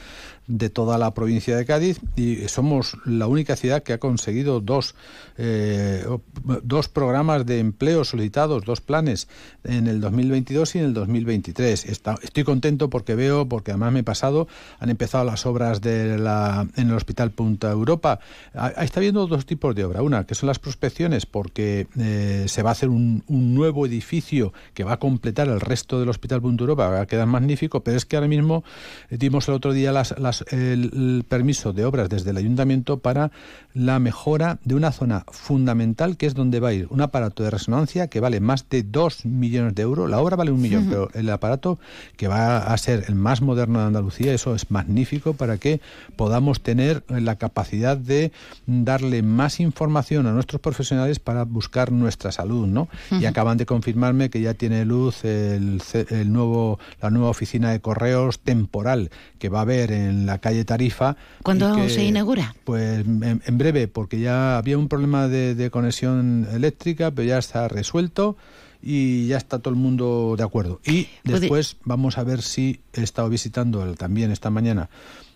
[0.50, 4.96] de toda la provincia de Cádiz y somos la única ciudad que ha conseguido dos,
[5.38, 6.04] eh,
[6.64, 9.28] dos programas de empleo solicitados, dos planes
[9.64, 11.86] en el 2022 y en el 2023.
[11.86, 14.48] Está- estoy contento porque veo, porque además me he pasado,
[14.80, 18.20] han empezado las obras de la, en el Hospital Punta Europa.
[18.56, 20.02] Ah, Está habiendo dos tipos de obra.
[20.02, 24.52] Una, que son las prospecciones, porque eh, se va a hacer un, un nuevo edificio
[24.74, 27.98] que va a completar el resto del Hospital Punta Europa, va a quedar magnífico, pero
[27.98, 28.64] es que ahora mismo
[29.12, 33.00] eh, dimos el otro día las, las- el, el permiso de obras desde el ayuntamiento
[33.00, 33.32] para
[33.74, 37.50] la mejora de una zona fundamental que es donde va a ir un aparato de
[37.50, 40.10] resonancia que vale más de 2 millones de euros.
[40.10, 41.80] La obra vale un millón, pero el aparato
[42.18, 45.82] que va a ser el más moderno de Andalucía, eso es magnífico para que
[46.16, 48.32] podamos tener la capacidad de
[48.66, 52.88] darle más información a nuestros profesionales para buscar nuestra salud, ¿no?
[53.12, 55.82] Y acaban de confirmarme que ya tiene luz el
[56.26, 59.10] nuevo la nueva oficina de correos temporal
[59.40, 61.16] que va a haber en la calle Tarifa.
[61.44, 62.56] ¿Cuándo que, se inaugura?
[62.64, 67.38] Pues en, en breve, porque ya había un problema de, de conexión eléctrica, pero ya
[67.38, 68.38] está resuelto
[68.82, 70.80] y ya está todo el mundo de acuerdo.
[70.86, 74.90] Y después vamos a ver si he estado visitando el- también esta mañana.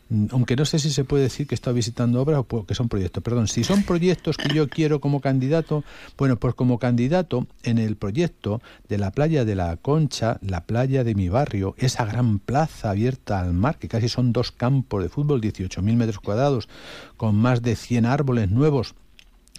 [0.09, 2.89] Mm, Aunque no sé si se puede decir que estado visitando obras o que son
[2.89, 3.23] proyectos.
[3.23, 5.83] Perdón, si son proyectos que yo quiero como candidato,
[6.17, 11.03] bueno, pues como candidato en el proyecto de la playa de la Concha, la playa
[11.03, 15.09] de mi barrio, esa gran plaza abierta al mar, que casi son dos campos de
[15.09, 16.69] fútbol, 18.000 metros cuadrados,
[17.17, 18.95] con más de 100 árboles nuevos,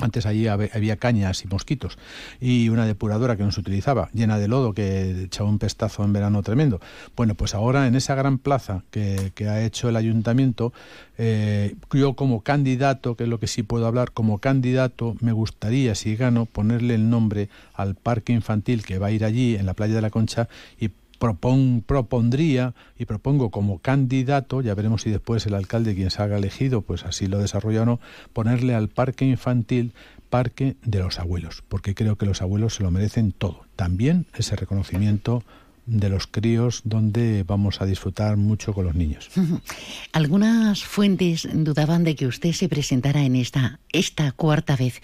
[0.01, 1.99] antes allí había cañas y mosquitos
[2.41, 6.13] y una depuradora que no se utilizaba, llena de lodo que echaba un pestazo en
[6.13, 6.81] verano tremendo.
[7.17, 10.73] Bueno, pues ahora en esa gran plaza que, que ha hecho el ayuntamiento,
[11.17, 15.95] eh, yo como candidato, que es lo que sí puedo hablar, como candidato me gustaría,
[15.95, 19.75] si gano, ponerle el nombre al parque infantil que va a ir allí en la
[19.75, 20.49] playa de la Concha
[20.81, 20.91] y
[21.25, 26.83] propon- propondría y propongo como candidato, ya veremos si después el alcalde quien salga elegido,
[26.83, 28.01] pues así lo desarrolla o no,
[28.35, 29.93] ponerle al parque infantil
[30.29, 33.65] parque de los abuelos, porque creo que los abuelos se lo merecen todo.
[33.77, 35.43] También ese reconocimiento
[35.87, 39.31] de los críos donde vamos a disfrutar mucho con los niños.
[40.13, 45.01] Algunas fuentes dudaban de que usted se presentara en esta, esta cuarta vez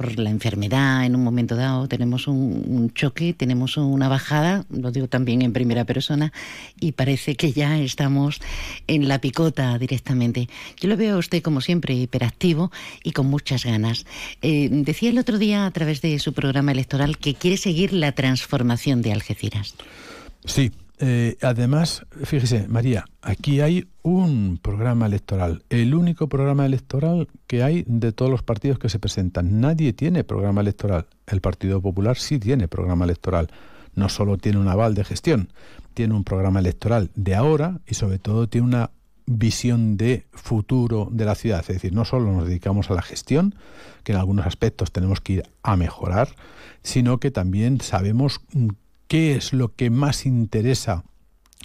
[0.00, 1.86] por la enfermedad en un momento dado.
[1.86, 6.32] Tenemos un, un choque, tenemos una bajada, lo digo también en primera persona,
[6.80, 8.40] y parece que ya estamos
[8.86, 10.48] en la picota directamente.
[10.80, 12.72] Yo lo veo a usted como siempre hiperactivo
[13.04, 14.06] y con muchas ganas.
[14.40, 18.12] Eh, decía el otro día a través de su programa electoral que quiere seguir la
[18.12, 19.74] transformación de Algeciras.
[20.46, 20.72] Sí,
[21.02, 27.84] eh, además, fíjese, María, aquí hay un programa electoral, el único programa electoral que hay
[27.86, 29.62] de todos los partidos que se presentan.
[29.62, 31.06] Nadie tiene programa electoral.
[31.26, 33.48] El Partido Popular sí tiene programa electoral.
[33.94, 35.48] No solo tiene un aval de gestión,
[35.94, 38.90] tiene un programa electoral de ahora y sobre todo tiene una
[39.24, 41.60] visión de futuro de la ciudad.
[41.60, 43.54] Es decir, no solo nos dedicamos a la gestión,
[44.04, 46.28] que en algunos aspectos tenemos que ir a mejorar,
[46.82, 48.42] sino que también sabemos
[49.10, 51.02] qué es lo que más interesa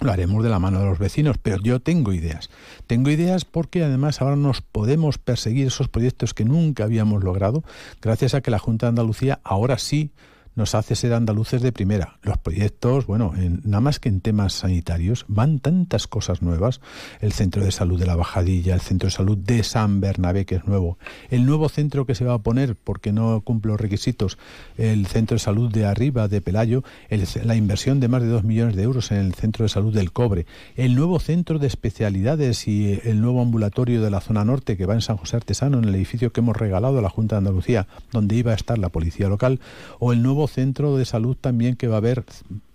[0.00, 2.50] lo haremos de la mano de los vecinos, pero yo tengo ideas.
[2.88, 7.62] Tengo ideas porque además ahora nos podemos perseguir esos proyectos que nunca habíamos logrado,
[8.02, 10.10] gracias a que la Junta de Andalucía ahora sí
[10.56, 12.18] nos hace ser andaluces de primera.
[12.22, 16.80] Los proyectos, bueno, en- nada más que en temas sanitarios, van tantas cosas nuevas.
[17.20, 20.56] El centro de salud de la Bajadilla, el centro de salud de San Bernabé, que
[20.56, 20.98] es nuevo.
[21.30, 24.38] El nuevo centro que se va a poner, porque no cumple los requisitos,
[24.78, 28.42] el centro de salud de arriba, de Pelayo, el- la inversión de más de dos
[28.42, 30.46] millones de euros en el centro de salud del Cobre.
[30.74, 34.94] El nuevo centro de especialidades y el nuevo ambulatorio de la zona norte que va
[34.94, 37.86] en San José Artesano, en el edificio que hemos regalado a la Junta de Andalucía,
[38.12, 39.60] donde iba a estar la policía local,
[39.98, 42.24] o el nuevo centro de salud también que va a haber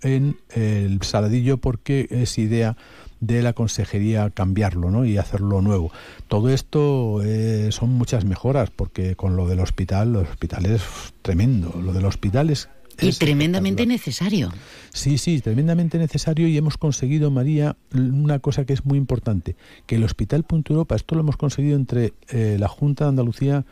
[0.02, 2.76] en el Saladillo, porque es idea
[3.22, 5.06] de la consejería cambiarlo ¿no?
[5.06, 5.92] y hacerlo nuevo.
[6.28, 10.82] Todo esto eh, son muchas mejoras, porque con lo del hospital, los hospital es
[11.22, 11.80] tremendo.
[11.82, 12.68] Lo del hospital es
[13.00, 14.52] Y tremendamente necesario.
[14.92, 19.56] Sí, sí, tremendamente necesario y hemos conseguido, María, una cosa que es muy importante,
[19.86, 23.66] que el Hospital Punto Europa, esto lo hemos conseguido entre eh, la Junta de Andalucía,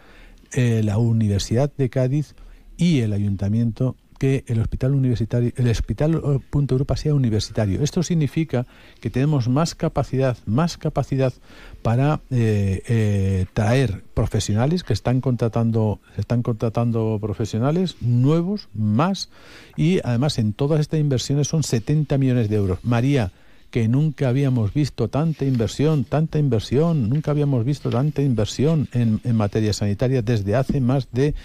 [0.53, 2.35] eh, la Universidad de Cádiz
[2.79, 7.81] y el Ayuntamiento que el hospital universitario, el hospital eh, Punto Europa sea universitario.
[7.81, 8.65] Esto significa
[8.99, 11.33] que tenemos más capacidad, más capacidad
[11.81, 19.29] para eh, eh, traer profesionales que están contratando, están contratando profesionales nuevos, más,
[19.77, 22.79] y además en todas estas inversiones son 70 millones de euros.
[22.83, 23.31] María,
[23.71, 29.35] que nunca habíamos visto tanta inversión, tanta inversión, nunca habíamos visto tanta inversión en, en
[29.35, 31.35] materia sanitaria desde hace más de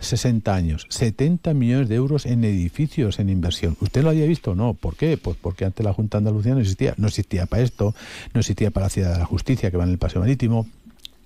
[0.00, 3.76] 60 años, 70 millones de euros en edificios en inversión.
[3.80, 4.54] ¿Usted lo había visto?
[4.54, 4.74] No.
[4.74, 5.16] ¿Por qué?
[5.16, 6.94] Pues porque antes la Junta Andalucía no existía.
[6.96, 7.94] No existía para esto,
[8.34, 10.66] no existía para la Ciudad de la Justicia, que va en el Paseo Marítimo,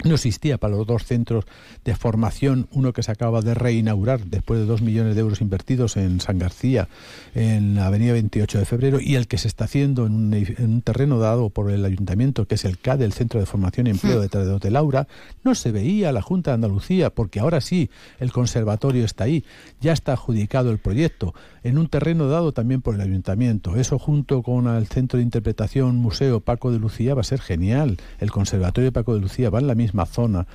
[0.04, 1.44] no existía para los dos centros
[1.84, 5.96] de formación, uno que se acaba de reinaugurar después de dos millones de euros invertidos
[5.96, 6.88] en San García,
[7.34, 10.14] en la avenida 28 de febrero, y el que se está haciendo en
[10.58, 13.90] un, terreno dado por el ayuntamiento, que es el CAD, el Centro de Formación y
[13.90, 15.06] Empleo de de Laura,
[15.42, 19.44] no se veía la Junta de Andalucía, porque ahora sí el conservatorio está ahí,
[19.80, 23.76] ya está adjudicado el proyecto, en un terreno dado también por el ayuntamiento.
[23.76, 27.96] Eso junto con el Centro de Interpretación Museo Paco de Lucía va a ser genial.
[28.18, 30.46] El Conservatorio Paco de Lucía va en la misma zona.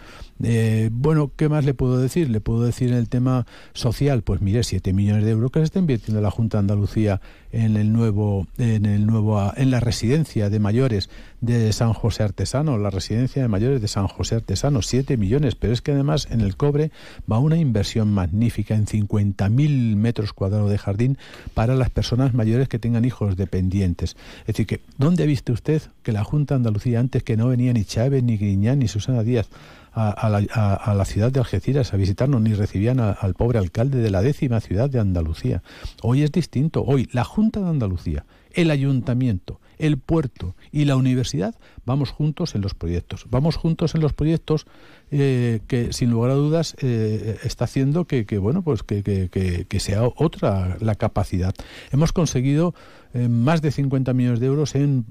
[0.42, 2.30] Eh, bueno, ¿qué más le puedo decir?
[2.30, 5.66] Le puedo decir en el tema social, pues mire, 7 millones de euros que se
[5.66, 7.20] está invirtiendo la Junta de Andalucía
[7.52, 11.10] en el nuevo, en el nuevo, en la residencia de mayores
[11.42, 15.74] de San José Artesano, la residencia de mayores de San José Artesano, 7 millones, pero
[15.74, 16.92] es que además en el cobre
[17.30, 21.18] va una inversión magnífica en 50.000 metros cuadrados de jardín
[21.54, 24.16] para las personas mayores que tengan hijos dependientes.
[24.42, 27.48] Es decir, que ¿dónde ha visto usted que la Junta de Andalucía, antes que no
[27.48, 29.50] venía ni Chávez, ni Griñán, ni Susana Díaz,
[29.94, 34.60] a, la, ciudad de Algeciras a visitarnos, ni recibían al pobre alcalde de la décima
[34.60, 35.64] ciudad de Andalucía.
[36.02, 36.84] Hoy es distinto.
[36.84, 42.62] Hoy la Junta de Andalucía, el ayuntamiento, el puerto y la universidad vamos juntos en
[42.62, 43.26] los proyectos.
[43.30, 44.66] Vamos juntos en los proyectos
[45.12, 50.04] eh, que, sin lugar a dudas, eh, está haciendo que, bueno, pues que, que, sea
[50.04, 51.56] otra la capacidad.
[51.92, 52.76] Hemos conseguido
[53.14, 55.06] eh, más de 50 millones de euros en,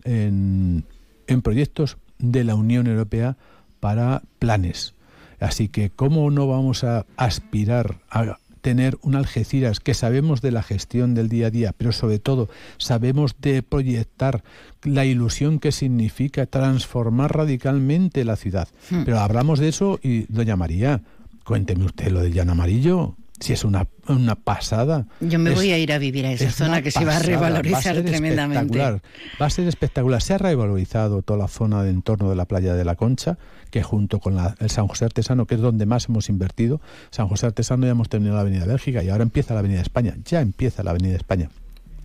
[1.27, 3.37] en proyectos de la Unión Europea
[3.81, 4.95] para planes.
[5.41, 10.63] Así que, ¿cómo no vamos a aspirar a tener un Algeciras que sabemos de la
[10.63, 14.43] gestión del día a día, pero sobre todo sabemos de proyectar
[14.83, 18.69] la ilusión que significa transformar radicalmente la ciudad?
[18.91, 19.05] Hmm.
[19.05, 21.03] Pero hablamos de eso y, doña María,
[21.45, 25.07] cuénteme usted lo del llano amarillo si es una, una pasada.
[25.21, 28.03] Yo me voy a ir a vivir a esa zona que se va a revalorizar
[28.03, 28.79] tremendamente.
[28.79, 30.21] Va a ser espectacular.
[30.23, 33.39] Se ha revalorizado toda la zona de entorno de la playa de la Concha,
[33.71, 36.81] que junto con el San José Artesano, que es donde más hemos invertido,
[37.11, 40.17] San José Artesano ya hemos terminado la Avenida Bélgica y ahora empieza la Avenida España.
[40.25, 41.49] Ya empieza la Avenida España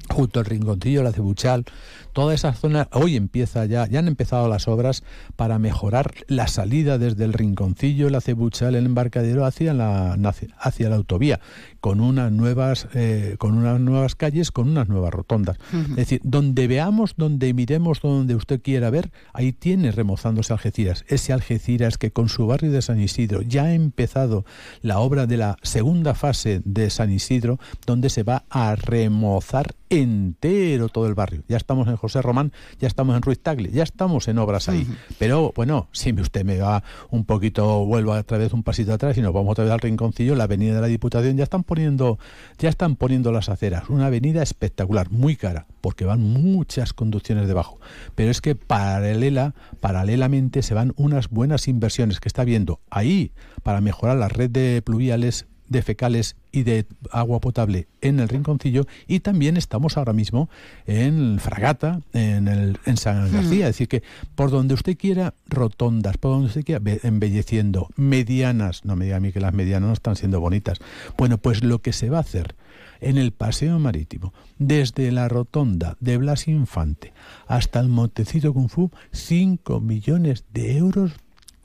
[0.09, 1.65] junto al Rinconcillo, la Cebuchal,
[2.13, 5.03] toda esa zona, hoy empieza ya, ya han empezado las obras
[5.35, 10.95] para mejorar la salida desde el Rinconcillo, la Cebuchal, el embarcadero hacia la, hacia la
[10.95, 11.39] autovía,
[11.79, 15.57] con unas nuevas, eh, con unas nuevas calles, con unas nuevas rotondas.
[15.73, 21.03] Es decir, donde veamos, donde miremos, donde usted quiera ver, ahí tiene remozándose Algeciras.
[21.07, 24.45] Ese Algeciras que con su barrio de San Isidro ya ha empezado
[24.81, 30.89] la obra de la segunda fase de San Isidro, donde se va a remozar entero
[30.89, 31.43] todo el barrio.
[31.47, 34.85] Ya estamos en José Román, ya estamos en Ruiz Tagle, ya estamos en obras ahí.
[35.19, 39.21] Pero bueno, si usted me va un poquito, vuelvo otra vez un pasito atrás y
[39.21, 42.19] nos vamos otra vez al rinconcillo, la avenida de la Diputación, ya están poniendo,
[42.57, 43.89] ya están poniendo las aceras.
[43.89, 47.79] Una avenida espectacular, muy cara, porque van muchas conducciones debajo.
[48.15, 53.31] Pero es que paralela, paralelamente se van unas buenas inversiones que está viendo ahí
[53.63, 58.85] para mejorar la red de pluviales de fecales y de agua potable en el rinconcillo
[59.07, 60.49] y también estamos ahora mismo
[60.85, 63.33] en Fragata, en, el, en San hmm.
[63.33, 63.67] García.
[63.67, 64.03] Es decir, que
[64.35, 69.19] por donde usted quiera, rotondas, por donde usted quiera, embelleciendo, medianas, no me diga a
[69.19, 70.79] mí que las medianas no están siendo bonitas.
[71.17, 72.55] Bueno, pues lo que se va a hacer
[73.01, 77.13] en el paseo marítimo, desde la rotonda de Blas Infante
[77.47, 81.11] hasta el Montecito Kung Fu, 5 millones de euros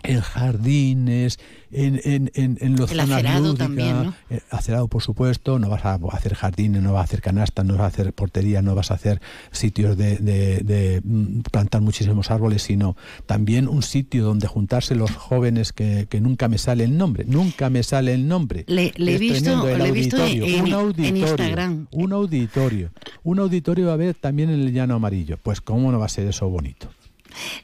[0.03, 1.39] en jardines,
[1.73, 4.15] en, en, en, en los El acerado también, ¿no?
[4.31, 7.75] Eh, acerado, por supuesto, no vas a hacer jardines, no vas a hacer canastas, no
[7.75, 9.21] vas a hacer portería, no vas a hacer
[9.51, 12.97] sitios de, de, mm, plantar muchísimos árboles, sino
[13.27, 17.69] también un sitio donde juntarse los jóvenes que, que nunca me sale el nombre, nunca
[17.69, 18.65] me sale el nombre.
[18.67, 21.87] Le, he visto, le he visto en, un auditorio, en Instagram.
[21.91, 22.91] Un auditorio,
[23.25, 25.39] un auditorio va a haber también en el llano amarillo.
[25.43, 26.89] Pues cómo no va a ser eso bonito.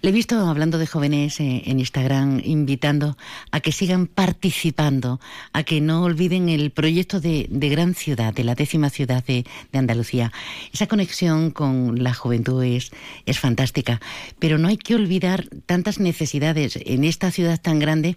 [0.02, 3.16] Le he visto hablando de jóvenes eh, en Instagram, invitando
[3.50, 5.20] a que sigan participando,
[5.52, 10.32] a que no olviden el proyecto de, gran ciudad, de la décima ciudad de, Andalucía.
[10.72, 12.92] Esa conexión con la juventud es,
[13.26, 14.00] es fantástica,
[14.38, 18.16] pero no hay que olvidar tantas necesidades en esta ciudad tan grande.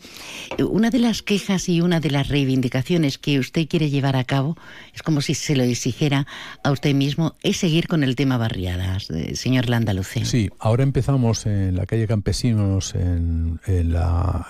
[0.59, 4.55] Una de las quejas y una de las reivindicaciones que usted quiere llevar a cabo,
[4.93, 6.27] es como si se lo exigiera
[6.63, 10.25] a usted mismo, es seguir con el tema barriadas, eh, señor Landaluce.
[10.25, 14.47] Sí, ahora empezamos en la calle Campesinos, en, la,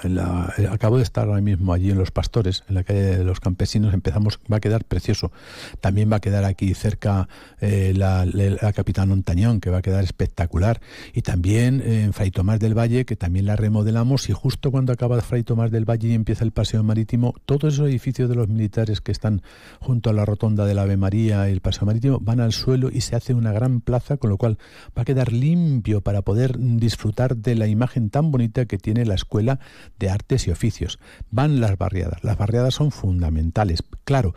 [0.72, 3.94] acabo de estar ahora mismo allí en Los Pastores, en la calle de los Campesinos,
[3.94, 5.32] empezamos, va a quedar precioso.
[5.80, 7.30] También va a quedar aquí cerca
[7.62, 8.26] eh, la,
[8.74, 10.82] Capitán Montañón, que va a quedar espectacular.
[11.14, 15.22] Y también en Fray Tomás del Valle, que también la remodelamos, y justo cuando acaba
[15.22, 19.02] Fray Tomás del Valle y empieza el paseo marítimo, todos esos edificios de los militares
[19.02, 19.42] que están
[19.80, 23.02] junto a la rotonda del Ave María y el paseo marítimo van al suelo y
[23.02, 24.58] se hace una gran plaza, con lo cual
[24.98, 29.16] va a quedar limpio para poder disfrutar de la imagen tan bonita que tiene la
[29.16, 29.60] Escuela
[30.00, 31.00] de Artes y Oficios.
[31.32, 32.24] Van las barriadas.
[32.24, 33.84] Las barriadas son fundamentales.
[34.04, 34.34] Claro,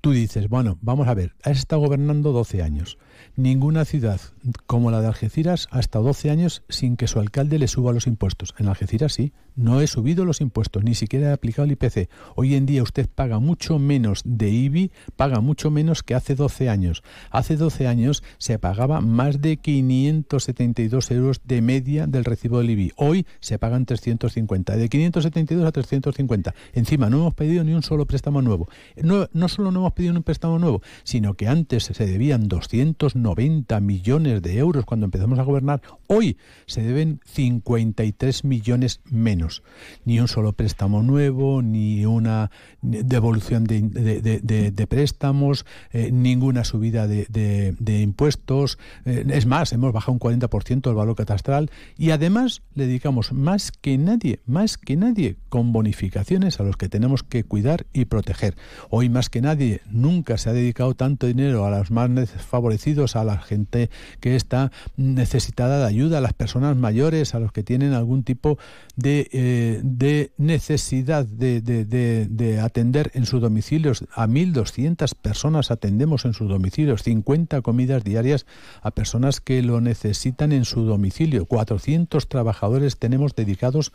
[0.00, 2.98] tú dices, bueno, vamos a ver, has estado gobernando 12 años.
[3.36, 4.20] Ninguna ciudad
[4.66, 8.06] como la de Algeciras ha estado 12 años sin que su alcalde le suba los
[8.06, 8.54] impuestos.
[8.58, 12.10] En Algeciras sí, no he subido los impuestos, ni siquiera he aplicado el IPC.
[12.34, 16.68] Hoy en día usted paga mucho menos de IBI, paga mucho menos que hace 12
[16.68, 17.02] años.
[17.30, 22.92] Hace 12 años se pagaba más de 572 euros de media del recibo del IBI.
[22.96, 26.54] Hoy se pagan 350, de 572 a 350.
[26.74, 28.68] Encima no hemos pedido ni un solo préstamo nuevo.
[29.02, 33.80] No, no solo no hemos pedido un préstamo nuevo, sino que antes se debían 290
[33.80, 35.82] millones de euros cuando empezamos a gobernar.
[36.06, 39.62] Hoy se deben 53 millones menos
[40.04, 42.50] ni un solo préstamo nuevo, ni una
[42.82, 48.78] devolución de, préstamos, eh, ninguna subida de, impuestos.
[49.04, 53.72] Eh, es más, hemos bajado un 40% el valor catastral y además le dedicamos más
[53.72, 58.56] que nadie, más que nadie, con bonificaciones a los que tenemos que cuidar y proteger.
[58.90, 63.24] Hoy más que nadie nunca se ha dedicado tanto dinero a los más desfavorecidos, a
[63.24, 67.92] la gente que está necesitada de ayuda, a las personas mayores, a los que tienen
[67.92, 68.58] algún tipo
[68.96, 74.04] de eh, de necesidad de, atender en sus domicilios.
[74.14, 78.46] A 1.200 personas atendemos en sus domicilios, 50 comidas diarias
[78.82, 81.46] a personas que lo necesitan en su domicilio.
[81.46, 83.92] 400 trabajadores tenemos dedicados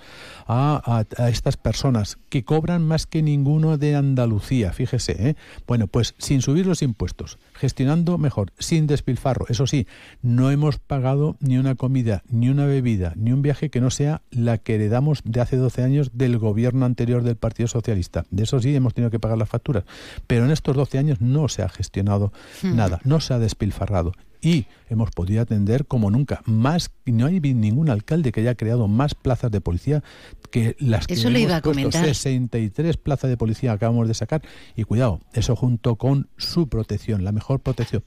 [0.47, 5.29] a, estas personas que cobran más que ninguno de Andalucía, fíjese.
[5.29, 5.35] ¿eh?
[5.67, 9.45] Bueno, pues sin subir los impuestos, gestionando mejor, sin despilfarro.
[9.47, 9.85] Eso sí,
[10.23, 14.23] no hemos pagado ni una comida, ni una bebida, ni un viaje que no sea
[14.31, 18.25] la que heredamos de hace 12 años del gobierno anterior del Partido Socialista.
[18.31, 19.83] De eso sí hemos tenido que pagar las facturas.
[20.25, 22.33] Pero en estos 12 años no se ha gestionado
[22.63, 22.75] hmm.
[22.75, 26.41] nada, no se ha despilfarrado y hemos podido atender como nunca.
[26.45, 30.03] Más, no hay ningún alcalde que haya creado más plazas de policía
[30.49, 32.03] que las que eso le iba a comentar.
[32.03, 34.41] 63 plazas de policía acabamos de sacar
[34.75, 38.03] y cuidado, eso junto con su protección, la mejor protección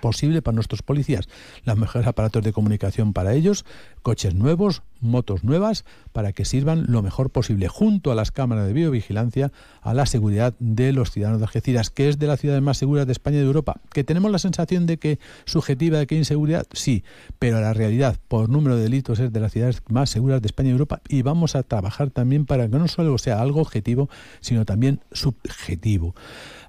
[0.00, 1.28] posible para nuestros policías,
[1.64, 3.64] los mejores aparatos de comunicación para ellos,
[4.02, 8.72] coches nuevos, motos nuevas, para que sirvan lo mejor posible, junto a las cámaras de
[8.72, 12.78] biovigilancia, a la seguridad de los ciudadanos de Algeciras, que es de las ciudades más
[12.78, 13.80] seguras de España y de Europa.
[13.92, 16.66] ¿Que tenemos la sensación de que subjetiva de que hay inseguridad?
[16.72, 17.04] Sí,
[17.38, 20.70] pero la realidad, por número de delitos, es de las ciudades más seguras de España
[20.70, 24.08] y Europa y vamos a trabajar también para que no solo sea algo objetivo,
[24.40, 26.14] sino también subjetivo.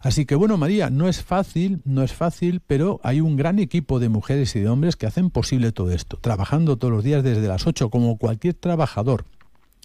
[0.02, 4.00] Así que bueno, María, no es fácil, no es fácil, pero hay un gran equipo
[4.00, 7.48] de mujeres y de hombres que hacen posible todo esto, trabajando todos los días desde
[7.48, 9.26] las 8 como cualquier trabajador.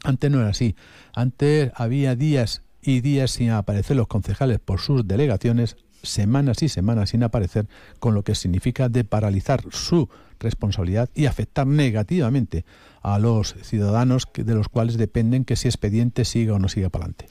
[0.04, 0.74] Antes no era así.
[1.14, 7.10] Antes había días y días sin aparecer los concejales por sus delegaciones, semanas y semanas
[7.10, 7.68] sin aparecer,
[8.00, 10.08] con lo que significa de paralizar su
[10.42, 12.64] responsabilidad y afectar negativamente
[13.02, 17.06] a los ciudadanos de los cuales dependen que ese expediente siga o no siga para
[17.06, 17.26] adelante.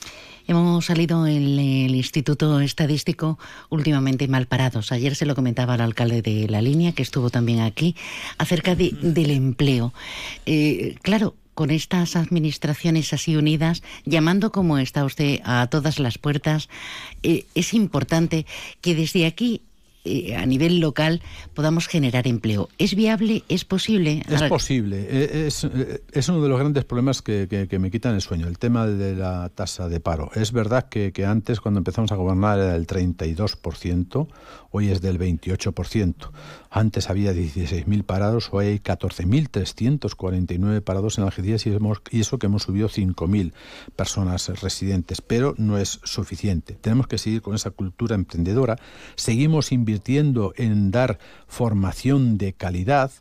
[0.48, 3.40] Hemos salido en el Instituto Estadístico
[3.70, 4.92] últimamente mal parados.
[4.92, 7.96] Ayer se lo comentaba al alcalde de la línea, que estuvo también aquí,
[8.38, 9.94] acerca de, del empleo.
[10.46, 16.70] Eh, claro, con estas administraciones así unidas, llamando como está usted a todas las puertas,
[17.24, 18.46] eh, es importante
[18.82, 19.62] que desde aquí
[20.04, 21.22] eh, a nivel local
[21.54, 22.70] podamos generar empleo.
[22.80, 23.44] ¿Es viable?
[23.50, 24.24] ¿Es posible?
[24.28, 25.02] Es posible.
[25.02, 28.88] Eh, eh, es, uno de los grandes problemas que, me quitan el sueño, el tema
[28.88, 30.32] de la tasa de paro.
[30.34, 34.28] Es verdad que, que antes, cuando empezamos a gobernar, era del 32%,
[34.72, 36.32] hoy es del 28%.
[36.72, 41.78] Antes había 16.000 parados, hoy hay 14.349 parados en Algeciras y,
[42.12, 43.54] y eso que hemos subido 5.000
[43.96, 46.74] personas residentes, pero no es suficiente.
[46.74, 48.78] Tenemos que seguir con esa cultura emprendedora.
[49.16, 53.12] Seguimos invirtiendo invirtiendo en dar formación de calidad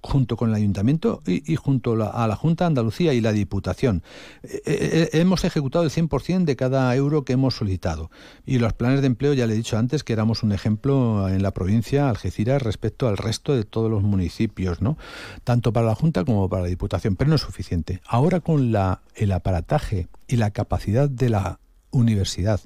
[0.00, 4.02] junto con el ayuntamiento y, junto a la Junta de Andalucía y la Diputación.
[4.44, 8.10] Eh, eh, eh, hemos ejecutado el 100% de cada euro que hemos solicitado.
[8.46, 11.42] Y los planes de empleo, ya le he dicho antes, que éramos un ejemplo en
[11.42, 14.96] la provincia Algeciras respecto al resto de todos los municipios, ¿no?
[15.44, 18.00] Tanto para la Junta como para la Diputación, pero no es suficiente.
[18.06, 18.72] Ahora con
[19.16, 21.58] el aparataje y la capacidad de la
[21.90, 22.60] universidad.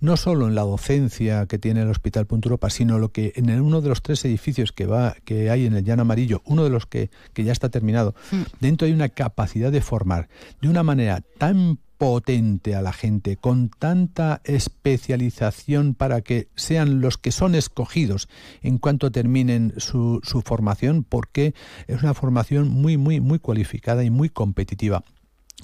[0.00, 3.50] No solo en la docencia que tiene el Hospital Punto Europa, sino lo que en
[3.60, 6.70] uno de los tres edificios que va que hay en el Llano Amarillo, uno de
[6.70, 8.42] los que, que ya está terminado, hmm.
[8.60, 10.28] dentro hay una capacidad de formar
[10.60, 17.18] de una manera tan potente a la gente, con tanta especialización para que sean los
[17.18, 18.28] que son escogidos
[18.62, 21.54] en cuanto terminen su, su formación, porque
[21.88, 25.02] es una formación muy, muy, muy cualificada y muy competitiva.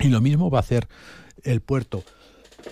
[0.01, 0.89] Y lo mismo va a hacer
[1.45, 2.03] el puerto.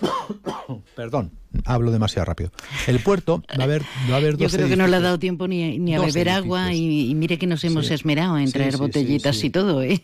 [0.95, 1.31] Perdón,
[1.65, 2.51] hablo demasiado rápido.
[2.87, 4.99] El puerto va a haber, va a haber dos Yo creo que no le ha
[4.99, 9.43] dado tiempo ni, a beber agua y, mire que nos hemos esmerado en traer botellitas
[9.43, 9.83] y todo.
[9.83, 10.01] ¿eh?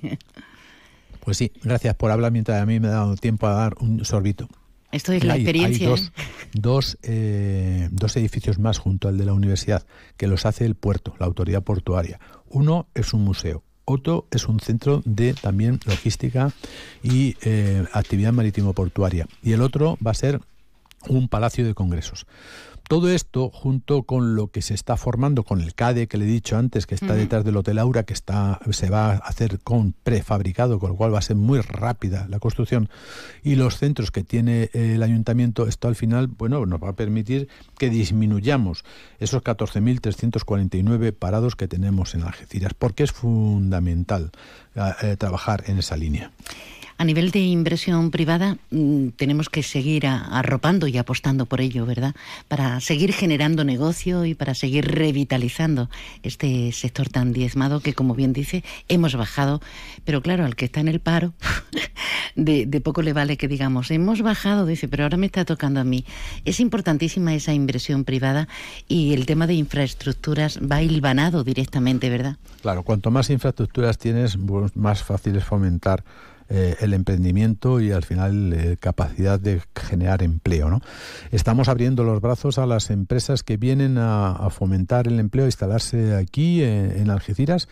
[1.21, 4.03] Pues sí, gracias por hablar mientras a mí me ha dado tiempo a dar un
[4.05, 4.47] sorbito.
[4.91, 5.87] Esto es la experiencia.
[5.87, 6.09] Hay
[6.53, 6.97] dos, ¿eh?
[7.03, 9.85] Eh, dos edificios más junto al de la universidad
[10.17, 12.19] que los hace el puerto, la autoridad portuaria.
[12.47, 16.51] Uno es un museo otro es un centro de también logística
[17.03, 19.27] y eh, actividad marítimo-portuaria.
[19.41, 20.41] Y el otro va a ser
[21.07, 22.25] un palacio de congresos.
[22.89, 26.27] Todo esto, junto con lo que se está formando con el CADE que le he
[26.27, 29.93] dicho antes, que está detrás del Hotel Aura, que está, se va a hacer con
[29.93, 32.89] prefabricado, con lo cual va a ser muy rápida la construcción,
[33.43, 37.47] y los centros que tiene el ayuntamiento, esto al final, bueno, nos va a permitir
[37.77, 38.83] que disminuyamos
[39.19, 44.31] esos 14.349 parados que tenemos en Algeciras, porque es fundamental
[45.03, 46.31] eh, trabajar en esa línea.
[46.99, 52.13] A nivel de inversión privada, mm, tenemos que seguir arropando y apostando por ello, ¿verdad?
[52.49, 55.89] Para seguir generando negocio y para seguir revitalizando
[56.23, 59.61] este sector tan diezmado que, como bien dice, hemos bajado.
[60.03, 61.31] Pero claro, al que está en el paro,
[62.35, 65.85] de, poco le vale que digamos, hemos bajado, dice, pero ahora me está tocando a
[65.85, 66.03] mí.
[66.43, 68.49] Es importantísima esa inversión privada
[68.89, 72.35] y el tema de infraestructuras va hilvanado directamente, ¿verdad?
[72.61, 74.37] Claro, cuanto más infraestructuras tienes,
[74.75, 76.03] más fácil es fomentar
[76.51, 80.69] eh, el emprendimiento y al final eh, capacidad de generar empleo.
[80.69, 80.81] ¿no?
[81.31, 86.15] Estamos abriendo los brazos a las empresas que vienen a, fomentar el empleo, a instalarse
[86.15, 87.67] aquí en, Algeciras.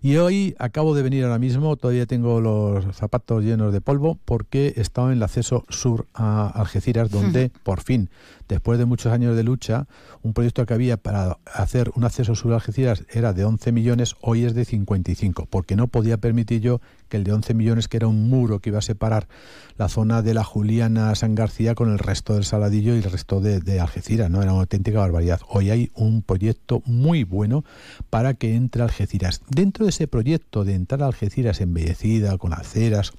[0.00, 4.74] Y hoy acabo de venir ahora mismo, todavía tengo los zapatos llenos de polvo porque
[4.76, 8.10] he estado en el acceso sur a Algeciras, donde por fin
[8.50, 9.86] después de muchos años de lucha,
[10.22, 14.16] un proyecto que había para hacer un acceso sur a Algeciras era de 11 millones,
[14.20, 16.80] hoy es de 55, porque no podía permitir yo
[17.10, 19.28] que el de 11 millones, que era un muro que iba a separar
[19.76, 23.40] la zona de la Juliana San García con el resto del Saladillo y el resto
[23.40, 24.40] de, Algeciras, ¿no?
[24.40, 25.40] Era una auténtica barbaridad.
[25.48, 27.64] Hoy hay un proyecto muy bueno
[28.08, 29.42] para que entre Algeciras.
[29.48, 33.12] Dentro de ese proyecto de entrar a Algeciras embellecida, con aceras,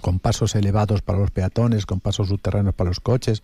[0.00, 3.42] con pasos elevados para los peatones, con pasos subterráneos para los coches,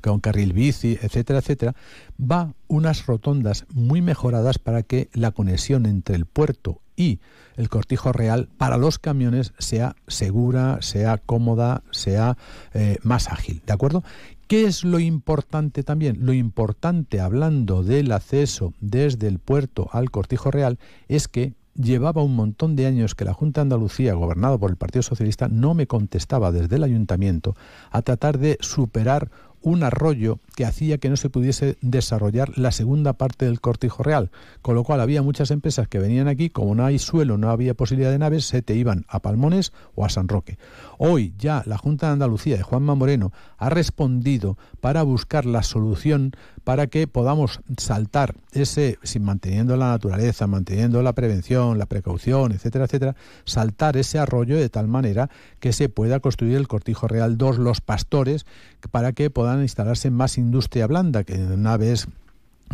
[0.00, 1.74] con carril bici, etcétera, etcétera,
[2.20, 7.20] va unas rotondas muy mejoradas para que la conexión entre el puerto y
[7.56, 12.36] el cortijo real para los camiones sea segura, sea cómoda, sea
[12.74, 14.02] eh, más ágil, ¿de acuerdo?
[14.46, 16.18] ¿Qué es lo importante también?
[16.26, 20.78] Lo importante, hablando del acceso desde el puerto al cortijo real,
[21.08, 24.76] es que llevaba un montón de años que la Junta de Andalucía, gobernada por el
[24.76, 27.56] Partido Socialista, no me contestaba desde el ayuntamiento
[27.90, 29.30] a tratar de superar
[29.62, 34.30] un arroyo que hacía que no se pudiese desarrollar la segunda parte del cortijo real,
[34.60, 37.74] con lo cual había muchas empresas que venían aquí, como no hay suelo, no había
[37.74, 40.58] posibilidad de naves, se te iban a Palmones o a San Roque.
[40.98, 46.32] Hoy ya la Junta de Andalucía de Juanma Moreno ha respondido para buscar la solución
[46.64, 52.84] para que podamos saltar ese, sin manteniendo la naturaleza, manteniendo la prevención, la precaución, etcétera,
[52.84, 57.58] etcétera, saltar ese arroyo de tal manera que se pueda construir el Cortijo Real 2,
[57.58, 58.46] los pastores,
[58.90, 62.08] para que puedan instalarse más industria blanda, que naves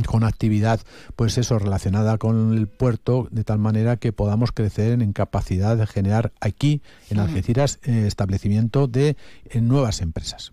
[0.06, 0.80] con actividad,
[1.16, 5.86] pues eso, relacionada con el puerto, de tal manera que podamos crecer en capacidad de
[5.86, 9.16] generar aquí, en Algeciras, eh, establecimiento de
[9.50, 10.52] eh, nuevas empresas.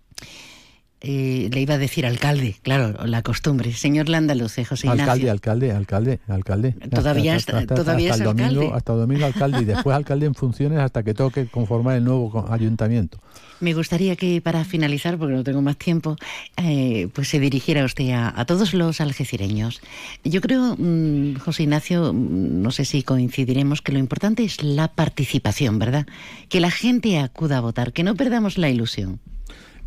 [1.02, 3.72] Eh, le iba a decir alcalde, claro, la costumbre.
[3.74, 5.02] Señor Landaluce, José Ignacio.
[5.02, 6.72] Alcalde, alcalde, alcalde, alcalde.
[6.90, 8.54] Todavía, hasta, todavía es el alcalde.
[8.54, 12.46] Domingo, hasta domingo alcalde y después alcalde en funciones hasta que toque conformar el nuevo
[12.50, 13.20] ayuntamiento.
[13.60, 16.16] Me gustaría que para finalizar, porque no tengo más tiempo,
[16.56, 19.82] eh, pues se dirigiera usted a, todos los algecireños.
[20.24, 24.88] Yo creo, mm, José Ignacio, mm, no sé si coincidiremos, que lo importante es la
[24.88, 26.06] participación, ¿verdad?
[26.48, 29.20] Que la gente acuda a votar, que no perdamos la ilusión.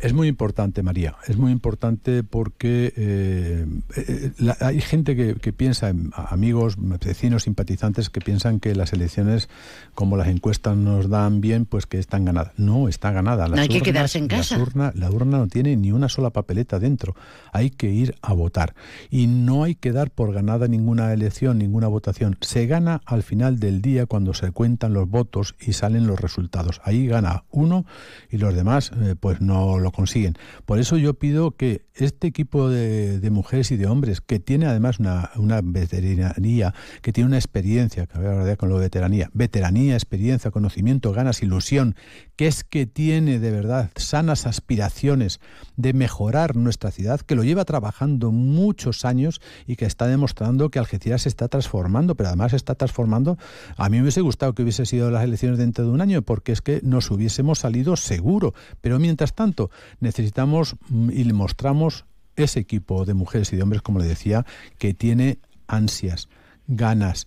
[0.00, 1.16] Es muy importante, María.
[1.28, 3.66] Es muy importante porque eh,
[3.96, 9.50] eh, la- hay gente que, que piensa, amigos, vecinos, simpatizantes, que piensan que las elecciones,
[9.94, 12.52] como las encuestas nos dan bien, pues que están ganadas.
[12.56, 13.46] No, está ganada.
[13.48, 14.58] No hay que quedarse en las casa.
[14.62, 17.14] urna- la urna no tiene ni una sola papeleta dentro.
[17.52, 18.74] Hay que ir a votar.
[19.10, 22.38] Y no hay que dar por ganada ninguna elección, ninguna votación.
[22.40, 26.80] Se gana al final del día cuando se cuentan los votos y salen los resultados.
[26.84, 27.84] Ahí gana uno
[28.30, 30.34] y los demás eh, pues no lo consiguen.
[30.66, 34.98] Por eso yo pido que este equipo de, mujeres y de hombres, que tiene además
[34.98, 40.50] una, una veteranía, que tiene una experiencia, que ya con lo de veteranía, veteranía, experiencia,
[40.50, 41.94] conocimiento, ganas, ilusión,
[42.36, 45.40] que es que tiene de verdad sanas aspiraciones
[45.76, 50.78] de mejorar nuestra ciudad, que lo lleva trabajando muchos años y que está demostrando que
[50.78, 53.38] Algeciras se está transformando, pero además se está transformando.
[53.76, 56.52] A mí me hubiese gustado que hubiese sido las elecciones dentro de un año, porque
[56.52, 58.54] es que nos hubiésemos salido seguro.
[58.80, 62.04] Pero mientras tanto, necesitamos mm, y le mostramos
[62.36, 64.46] ese equipo de mujeres y de hombres, como le decía,
[64.78, 66.28] que tiene ansias,
[66.66, 67.26] ganas,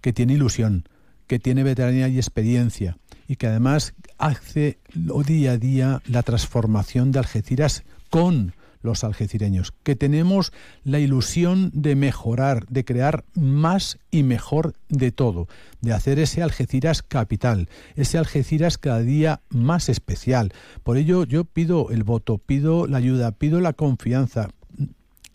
[0.00, 0.84] que tiene ilusión,
[1.26, 2.98] que tiene veteranía y experiencia
[3.28, 4.78] y que además hace
[5.24, 10.52] día a día la transformación de Algeciras con los algecireños, que tenemos
[10.84, 15.48] la ilusión de mejorar, de crear más y mejor de todo,
[15.80, 20.52] de hacer ese Algeciras capital, ese Algeciras cada día más especial.
[20.82, 24.48] Por ello yo pido el voto, pido la ayuda, pido la confianza,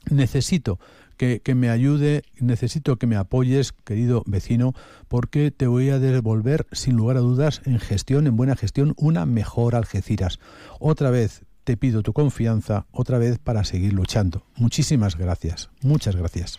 [0.10, 0.80] necesito
[1.18, 4.74] que, me ayude, necesito que me apoyes, querido vecino,
[5.08, 9.26] porque te voy a devolver, sin lugar a dudas, en gestión, en buena gestión, una
[9.26, 10.40] mejor Algeciras.
[10.80, 14.44] Otra vez te pido tu confianza, otra vez para seguir luchando.
[14.56, 16.58] Muchísimas gracias, muchas gracias.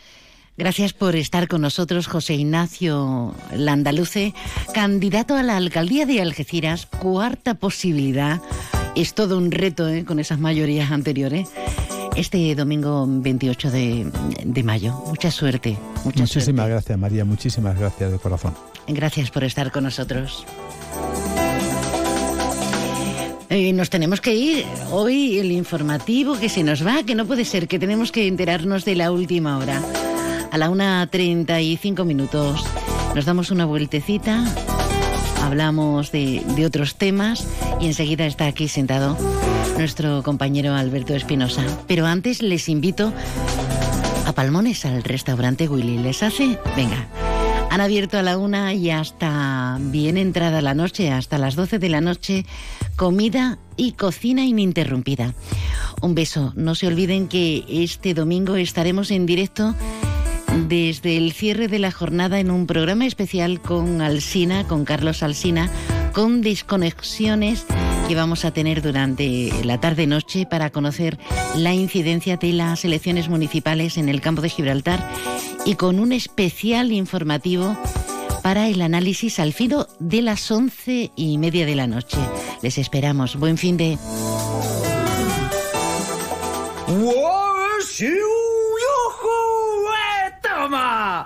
[0.58, 4.34] Gracias por estar con nosotros, José Ignacio Landaluce,
[4.74, 8.40] candidato a la alcaldía de Algeciras, cuarta posibilidad.
[8.94, 10.04] Es todo un reto ¿eh?
[10.04, 11.50] con esas mayorías anteriores.
[12.16, 14.10] Este domingo 28 de,
[14.44, 14.94] de mayo.
[15.06, 15.76] Mucha suerte.
[16.04, 16.70] Mucha muchísimas suerte.
[16.70, 17.26] gracias, María.
[17.26, 18.54] Muchísimas gracias de corazón.
[18.88, 20.46] Gracias por estar con nosotros.
[23.48, 24.64] Eh, nos tenemos que ir.
[24.90, 28.84] Hoy el informativo que se nos va, que no puede ser, que tenemos que enterarnos
[28.84, 29.82] de la última hora.
[30.50, 32.64] A la 1.35 minutos
[33.14, 34.44] nos damos una vueltecita,
[35.42, 37.46] hablamos de, de otros temas
[37.80, 39.16] y enseguida está aquí sentado
[39.76, 41.62] nuestro compañero Alberto Espinosa.
[41.86, 43.12] Pero antes les invito
[44.26, 45.98] a Palmones, al restaurante Willy.
[45.98, 46.58] ¿Les hace?
[46.76, 47.06] Venga.
[47.76, 51.90] Han abierto a la una y hasta bien entrada la noche, hasta las 12 de
[51.90, 52.46] la noche,
[52.96, 55.34] comida y cocina ininterrumpida.
[56.00, 56.54] Un beso.
[56.56, 59.74] No se olviden que este domingo estaremos en directo
[60.68, 65.70] desde el cierre de la jornada en un programa especial con Alsina, con Carlos Alsina,
[66.14, 67.66] con desconexiones
[68.08, 71.18] que vamos a tener durante la tarde-noche para conocer
[71.56, 75.04] la incidencia de las elecciones municipales en el campo de Gibraltar
[75.64, 77.76] y con un especial informativo
[78.42, 82.18] para el análisis al filo de las once y media de la noche.
[82.62, 83.36] Les esperamos.
[83.36, 83.98] Buen fin de...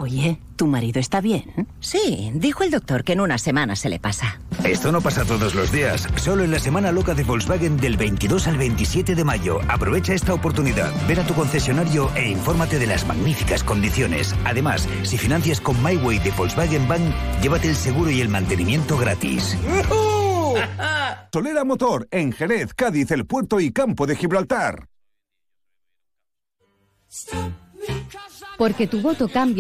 [0.01, 1.67] Oye, ¿tu marido está bien?
[1.81, 4.41] Sí, dijo el doctor que en una semana se le pasa.
[4.65, 8.47] Esto no pasa todos los días, solo en la semana loca de Volkswagen del 22
[8.47, 9.61] al 27 de mayo.
[9.69, 14.35] Aprovecha esta oportunidad, ven a tu concesionario e infórmate de las magníficas condiciones.
[14.45, 17.03] Además, si financias con MyWay de Volkswagen Bank,
[17.43, 19.57] llévate el seguro y el mantenimiento gratis.
[21.33, 24.89] Solera Motor, en Jerez, Cádiz, El Puerto y Campo de Gibraltar.
[28.61, 29.59] Porque tu voto cambia